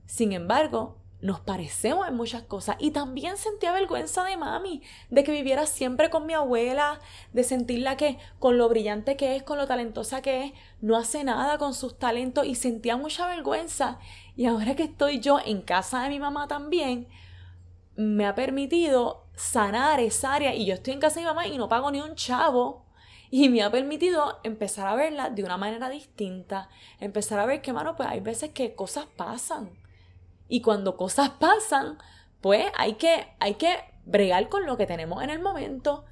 Sin 0.06 0.32
embargo, 0.32 0.98
nos 1.24 1.40
parecemos 1.40 2.06
en 2.06 2.16
muchas 2.16 2.42
cosas. 2.42 2.76
Y 2.78 2.90
también 2.90 3.38
sentía 3.38 3.72
vergüenza 3.72 4.24
de 4.24 4.36
mami, 4.36 4.82
de 5.08 5.24
que 5.24 5.32
viviera 5.32 5.64
siempre 5.64 6.10
con 6.10 6.26
mi 6.26 6.34
abuela, 6.34 7.00
de 7.32 7.44
sentirla 7.44 7.96
que 7.96 8.18
con 8.38 8.58
lo 8.58 8.68
brillante 8.68 9.16
que 9.16 9.34
es, 9.34 9.42
con 9.42 9.56
lo 9.56 9.66
talentosa 9.66 10.20
que 10.20 10.44
es, 10.44 10.52
no 10.82 10.98
hace 10.98 11.24
nada 11.24 11.56
con 11.56 11.72
sus 11.72 11.98
talentos. 11.98 12.44
Y 12.44 12.56
sentía 12.56 12.98
mucha 12.98 13.26
vergüenza. 13.26 13.98
Y 14.36 14.44
ahora 14.44 14.76
que 14.76 14.82
estoy 14.82 15.20
yo 15.20 15.38
en 15.42 15.62
casa 15.62 16.02
de 16.02 16.10
mi 16.10 16.20
mamá 16.20 16.46
también, 16.46 17.08
me 17.96 18.26
ha 18.26 18.34
permitido 18.34 19.24
sanar 19.34 20.00
esa 20.00 20.34
área. 20.34 20.54
Y 20.54 20.66
yo 20.66 20.74
estoy 20.74 20.92
en 20.92 21.00
casa 21.00 21.14
de 21.14 21.20
mi 21.22 21.28
mamá 21.28 21.46
y 21.46 21.56
no 21.56 21.70
pago 21.70 21.90
ni 21.90 22.02
un 22.02 22.16
chavo. 22.16 22.84
Y 23.30 23.48
me 23.48 23.62
ha 23.62 23.70
permitido 23.70 24.40
empezar 24.42 24.86
a 24.86 24.94
verla 24.94 25.30
de 25.30 25.42
una 25.42 25.56
manera 25.56 25.88
distinta, 25.88 26.68
empezar 27.00 27.38
a 27.38 27.46
ver 27.46 27.62
que, 27.62 27.72
mano, 27.72 27.96
pues 27.96 28.10
hay 28.10 28.20
veces 28.20 28.50
que 28.50 28.74
cosas 28.74 29.06
pasan 29.16 29.82
y 30.54 30.60
cuando 30.60 30.96
cosas 30.96 31.30
pasan, 31.30 31.98
pues 32.40 32.66
hay 32.76 32.94
que, 32.94 33.26
hay 33.40 33.54
que 33.54 33.76
bregar 34.04 34.48
con 34.48 34.66
lo 34.66 34.76
que 34.76 34.86
tenemos 34.86 35.20
en 35.24 35.30
el 35.30 35.40
momento 35.40 36.04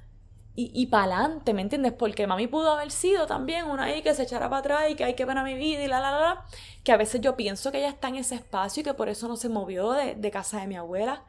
y, 0.53 0.69
y 0.73 0.87
para 0.87 1.15
adelante, 1.15 1.53
¿me 1.53 1.61
entiendes? 1.61 1.93
Porque 1.93 2.27
mami 2.27 2.47
pudo 2.47 2.73
haber 2.73 2.91
sido 2.91 3.25
también 3.25 3.67
una 3.69 3.83
ahí 3.85 4.01
que 4.01 4.13
se 4.13 4.23
echara 4.23 4.49
para 4.49 4.59
atrás 4.59 4.91
y 4.91 4.95
que 4.95 5.05
hay 5.05 5.13
que 5.13 5.23
ver 5.23 5.37
a 5.37 5.45
mi 5.45 5.53
vida 5.53 5.81
y 5.81 5.87
la, 5.87 6.01
la, 6.01 6.11
la, 6.11 6.19
la, 6.19 6.45
que 6.83 6.91
a 6.91 6.97
veces 6.97 7.21
yo 7.21 7.37
pienso 7.37 7.71
que 7.71 7.77
ella 7.77 7.87
está 7.87 8.09
en 8.09 8.15
ese 8.15 8.35
espacio 8.35 8.81
y 8.81 8.83
que 8.83 8.93
por 8.93 9.07
eso 9.07 9.29
no 9.29 9.37
se 9.37 9.47
movió 9.47 9.93
de, 9.93 10.15
de 10.15 10.29
casa 10.29 10.59
de 10.59 10.67
mi 10.67 10.75
abuela. 10.75 11.23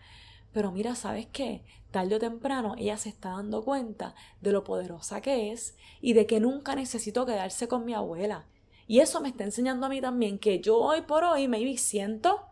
Pero 0.52 0.72
mira, 0.72 0.96
¿sabes 0.96 1.28
qué? 1.30 1.62
Tarde 1.92 2.16
o 2.16 2.18
temprano 2.18 2.74
ella 2.76 2.96
se 2.96 3.10
está 3.10 3.28
dando 3.28 3.64
cuenta 3.64 4.16
de 4.40 4.50
lo 4.50 4.64
poderosa 4.64 5.20
que 5.20 5.52
es 5.52 5.76
y 6.00 6.14
de 6.14 6.26
que 6.26 6.40
nunca 6.40 6.74
necesito 6.74 7.26
quedarse 7.26 7.68
con 7.68 7.84
mi 7.84 7.94
abuela. 7.94 8.44
Y 8.88 8.98
eso 8.98 9.20
me 9.20 9.28
está 9.28 9.44
enseñando 9.44 9.86
a 9.86 9.88
mí 9.88 10.00
también 10.00 10.40
que 10.40 10.58
yo 10.58 10.78
hoy 10.78 11.02
por 11.02 11.22
hoy 11.22 11.46
me 11.46 11.78
siento 11.78 12.48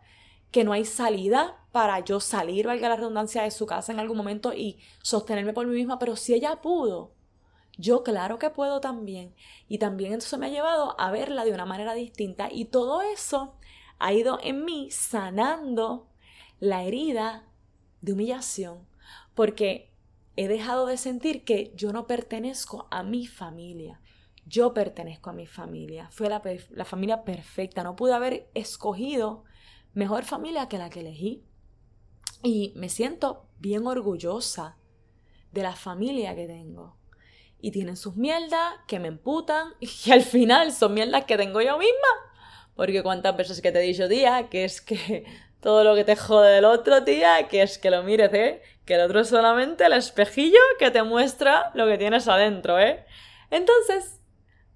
que 0.53 0.63
no 0.63 0.71
hay 0.71 0.85
salida 0.85 1.57
para 1.71 1.99
yo 2.01 2.19
salir, 2.19 2.67
valga 2.67 2.87
la 2.87 2.95
redundancia, 2.95 3.41
de 3.41 3.49
su 3.49 3.65
casa 3.65 3.91
en 3.91 3.99
algún 3.99 4.15
momento 4.15 4.53
y 4.53 4.79
sostenerme 5.01 5.51
por 5.51 5.65
mí 5.65 5.73
misma, 5.73 5.97
pero 5.97 6.15
si 6.15 6.35
ella 6.35 6.61
pudo, 6.61 7.15
yo 7.75 8.03
claro 8.03 8.37
que 8.37 8.51
puedo 8.51 8.79
también. 8.79 9.33
Y 9.67 9.79
también 9.79 10.13
eso 10.13 10.37
me 10.37 10.45
ha 10.45 10.49
llevado 10.49 10.95
a 11.01 11.09
verla 11.09 11.43
de 11.43 11.53
una 11.53 11.65
manera 11.65 11.95
distinta 11.95 12.49
y 12.51 12.65
todo 12.65 13.01
eso 13.01 13.55
ha 13.97 14.13
ido 14.13 14.37
en 14.43 14.63
mí 14.63 14.91
sanando 14.91 16.07
la 16.59 16.83
herida 16.83 17.47
de 18.01 18.13
humillación, 18.13 18.87
porque 19.33 19.91
he 20.35 20.47
dejado 20.47 20.85
de 20.85 20.97
sentir 20.97 21.43
que 21.43 21.73
yo 21.75 21.91
no 21.93 22.05
pertenezco 22.05 22.87
a 22.91 23.01
mi 23.01 23.25
familia. 23.25 23.99
Yo 24.45 24.75
pertenezco 24.75 25.31
a 25.31 25.33
mi 25.33 25.47
familia. 25.47 26.09
Fue 26.11 26.29
la, 26.29 26.43
la 26.69 26.85
familia 26.85 27.23
perfecta. 27.23 27.81
No 27.81 27.95
pude 27.95 28.13
haber 28.13 28.49
escogido 28.53 29.45
mejor 29.93 30.23
familia 30.25 30.67
que 30.67 30.77
la 30.77 30.89
que 30.89 31.01
elegí. 31.01 31.43
Y 32.41 32.73
me 32.75 32.89
siento 32.89 33.47
bien 33.59 33.87
orgullosa 33.87 34.77
de 35.51 35.63
la 35.63 35.75
familia 35.75 36.35
que 36.35 36.47
tengo. 36.47 36.97
Y 37.59 37.71
tienen 37.71 37.95
sus 37.95 38.17
mierdas 38.17 38.73
que 38.87 38.99
me 38.99 39.07
emputan 39.07 39.73
y 39.79 40.11
al 40.11 40.21
final 40.21 40.71
son 40.71 40.93
mierdas 40.93 41.25
que 41.25 41.37
tengo 41.37 41.61
yo 41.61 41.77
misma. 41.77 42.33
Porque 42.75 43.03
cuántas 43.03 43.37
veces 43.37 43.61
que 43.61 43.71
te 43.71 43.79
he 43.79 43.83
dicho, 43.83 44.07
tía, 44.09 44.49
que 44.49 44.65
es 44.65 44.81
que 44.81 45.25
todo 45.61 45.83
lo 45.83 45.95
que 45.95 46.03
te 46.03 46.15
jode 46.15 46.51
del 46.51 46.65
otro, 46.65 47.03
tía, 47.03 47.47
que 47.47 47.61
es 47.61 47.77
que 47.77 47.91
lo 47.91 48.03
mires, 48.03 48.33
¿eh? 48.33 48.61
Que 48.85 48.95
el 48.95 49.01
otro 49.01 49.21
es 49.21 49.29
solamente 49.29 49.85
el 49.85 49.93
espejillo 49.93 50.59
que 50.79 50.91
te 50.91 51.03
muestra 51.03 51.71
lo 51.73 51.85
que 51.87 51.97
tienes 51.97 52.27
adentro, 52.27 52.79
¿eh? 52.79 53.05
Entonces, 53.49 54.19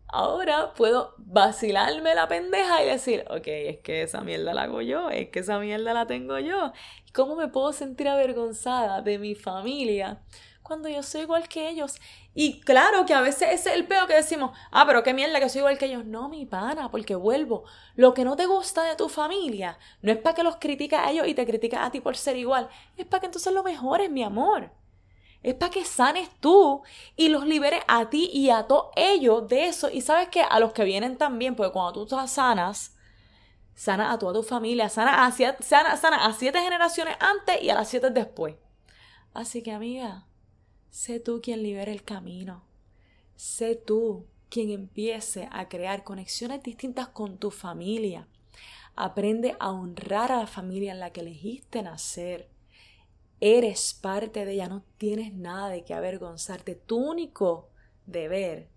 ahora 0.07 0.73
puedo 0.73 1.15
vacilarme 1.17 2.15
la 2.15 2.27
pendeja 2.27 2.83
y 2.83 2.87
decir, 2.87 3.25
ok, 3.29 3.47
es 3.47 3.79
que 3.79 4.03
esa 4.03 4.21
mierda 4.21 4.53
la 4.53 4.63
hago 4.63 4.81
yo, 4.81 5.09
es 5.09 5.29
que 5.29 5.39
esa 5.39 5.59
mierda 5.59 5.93
la 5.93 6.07
tengo 6.07 6.39
yo. 6.39 6.73
¿Cómo 7.13 7.35
me 7.35 7.47
puedo 7.47 7.73
sentir 7.73 8.07
avergonzada 8.07 9.01
de 9.01 9.19
mi 9.19 9.35
familia 9.35 10.21
cuando 10.67 10.89
yo 10.89 11.01
soy 11.01 11.21
igual 11.21 11.47
que 11.47 11.69
ellos. 11.69 11.95
Y 12.35 12.59
claro 12.59 13.05
que 13.05 13.13
a 13.13 13.21
veces 13.21 13.49
es 13.51 13.65
el 13.73 13.87
peo 13.87 14.05
que 14.05 14.13
decimos, 14.13 14.51
ah, 14.69 14.85
pero 14.85 15.01
qué 15.01 15.13
mierda 15.13 15.39
que 15.39 15.49
soy 15.49 15.59
igual 15.59 15.77
que 15.77 15.85
ellos. 15.85 16.05
No, 16.05 16.29
mi 16.29 16.45
pana, 16.45 16.91
porque 16.91 17.15
vuelvo. 17.15 17.63
Lo 17.95 18.13
que 18.13 18.25
no 18.25 18.35
te 18.35 18.45
gusta 18.45 18.83
de 18.83 18.95
tu 18.95 19.09
familia 19.09 19.79
no 20.01 20.11
es 20.11 20.17
para 20.17 20.35
que 20.35 20.43
los 20.43 20.57
criticas 20.57 21.07
a 21.07 21.11
ellos 21.11 21.27
y 21.27 21.33
te 21.33 21.47
criticas 21.47 21.87
a 21.87 21.91
ti 21.91 22.01
por 22.01 22.17
ser 22.17 22.35
igual. 22.35 22.69
Es 22.97 23.05
para 23.05 23.21
que 23.21 23.25
entonces 23.27 23.51
lo 23.53 23.63
mejores, 23.63 24.11
mi 24.11 24.23
amor. 24.23 24.69
Es 25.43 25.53
para 25.55 25.71
que 25.71 25.85
sanes 25.85 26.29
tú 26.39 26.81
y 27.15 27.29
los 27.29 27.45
liberes 27.45 27.81
a 27.87 28.09
ti 28.09 28.29
y 28.33 28.49
a 28.49 28.63
todos 28.63 28.87
ellos 28.95 29.47
de 29.47 29.65
eso. 29.65 29.89
Y 29.89 30.01
sabes 30.01 30.29
que 30.29 30.41
a 30.41 30.59
los 30.59 30.73
que 30.73 30.83
vienen 30.83 31.17
también, 31.17 31.55
porque 31.55 31.71
cuando 31.71 32.05
tú 32.05 32.27
sanas, 32.27 32.95
sana 33.75 34.11
a 34.11 34.19
toda 34.19 34.33
tu 34.33 34.43
familia, 34.43 34.89
sana 34.89 35.25
a, 35.25 35.31
sana, 35.31 35.95
sana 35.97 36.25
a 36.25 36.33
siete 36.33 36.59
generaciones 36.59 37.15
antes 37.19 37.61
y 37.61 37.69
a 37.69 37.75
las 37.75 37.87
siete 37.87 38.09
después. 38.09 38.55
Así 39.33 39.61
que 39.61 39.71
amiga, 39.71 40.25
sé 40.89 41.19
tú 41.19 41.41
quien 41.41 41.61
libere 41.61 41.91
el 41.91 42.03
camino. 42.03 42.63
Sé 43.35 43.75
tú 43.75 44.25
quien 44.49 44.71
empiece 44.71 45.47
a 45.51 45.69
crear 45.69 46.03
conexiones 46.03 46.63
distintas 46.63 47.09
con 47.09 47.37
tu 47.37 47.51
familia. 47.51 48.27
Aprende 48.95 49.55
a 49.59 49.69
honrar 49.69 50.31
a 50.31 50.39
la 50.39 50.47
familia 50.47 50.91
en 50.91 50.99
la 50.99 51.11
que 51.11 51.21
elegiste 51.21 51.83
nacer. 51.83 52.49
Eres 53.39 53.93
parte 53.93 54.45
de 54.45 54.53
ella, 54.53 54.67
no 54.67 54.83
tienes 54.97 55.33
nada 55.33 55.69
de 55.69 55.83
qué 55.83 55.93
avergonzarte. 55.93 56.75
Tu 56.75 56.97
único 56.97 57.69
deber 58.05 58.69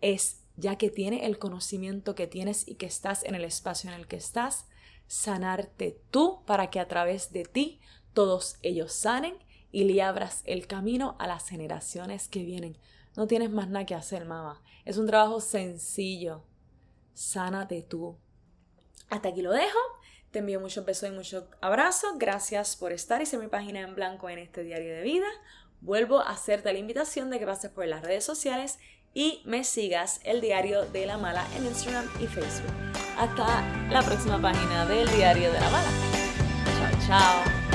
es, 0.00 0.42
ya 0.56 0.76
que 0.76 0.90
tienes 0.90 1.22
el 1.24 1.38
conocimiento 1.38 2.14
que 2.14 2.26
tienes 2.26 2.68
y 2.68 2.76
que 2.76 2.86
estás 2.86 3.24
en 3.24 3.34
el 3.34 3.44
espacio 3.44 3.90
en 3.90 3.96
el 3.96 4.06
que 4.06 4.16
estás, 4.16 4.66
sanarte 5.06 6.00
tú 6.10 6.42
para 6.46 6.70
que 6.70 6.80
a 6.80 6.88
través 6.88 7.32
de 7.32 7.44
ti 7.44 7.80
todos 8.12 8.56
ellos 8.62 8.92
sanen 8.92 9.36
y 9.72 9.84
le 9.84 10.00
abras 10.02 10.42
el 10.44 10.68
camino 10.68 11.16
a 11.18 11.26
las 11.26 11.48
generaciones 11.48 12.28
que 12.28 12.44
vienen. 12.44 12.78
No 13.16 13.26
tienes 13.26 13.50
más 13.50 13.68
nada 13.68 13.86
que 13.86 13.94
hacer, 13.94 14.24
mamá. 14.24 14.62
Es 14.84 14.98
un 14.98 15.06
trabajo 15.06 15.40
sencillo. 15.40 16.44
Sánate 17.12 17.82
tú. 17.82 18.16
Hasta 19.08 19.30
aquí 19.30 19.42
lo 19.42 19.52
dejo. 19.52 19.78
Te 20.34 20.40
envío 20.40 20.58
muchos 20.58 20.84
besos 20.84 21.08
y 21.08 21.12
muchos 21.12 21.44
abrazos. 21.60 22.14
Gracias 22.18 22.74
por 22.74 22.90
estar 22.90 23.22
y 23.22 23.26
ser 23.26 23.38
mi 23.38 23.46
página 23.46 23.82
en 23.82 23.94
blanco 23.94 24.28
en 24.28 24.40
este 24.40 24.64
diario 24.64 24.92
de 24.92 25.02
vida. 25.02 25.28
Vuelvo 25.80 26.18
a 26.18 26.30
hacerte 26.30 26.72
la 26.72 26.78
invitación 26.80 27.30
de 27.30 27.38
que 27.38 27.46
pases 27.46 27.70
por 27.70 27.86
las 27.86 28.02
redes 28.02 28.24
sociales 28.24 28.80
y 29.14 29.42
me 29.44 29.62
sigas 29.62 30.20
el 30.24 30.40
diario 30.40 30.86
de 30.86 31.06
la 31.06 31.18
mala 31.18 31.46
en 31.56 31.66
Instagram 31.66 32.10
y 32.18 32.26
Facebook. 32.26 32.74
Hasta 33.16 33.62
la 33.90 34.02
próxima 34.02 34.42
página 34.42 34.84
del 34.86 35.08
diario 35.14 35.52
de 35.52 35.60
la 35.60 35.70
mala. 35.70 35.88
Chao, 36.80 37.06
chao. 37.06 37.73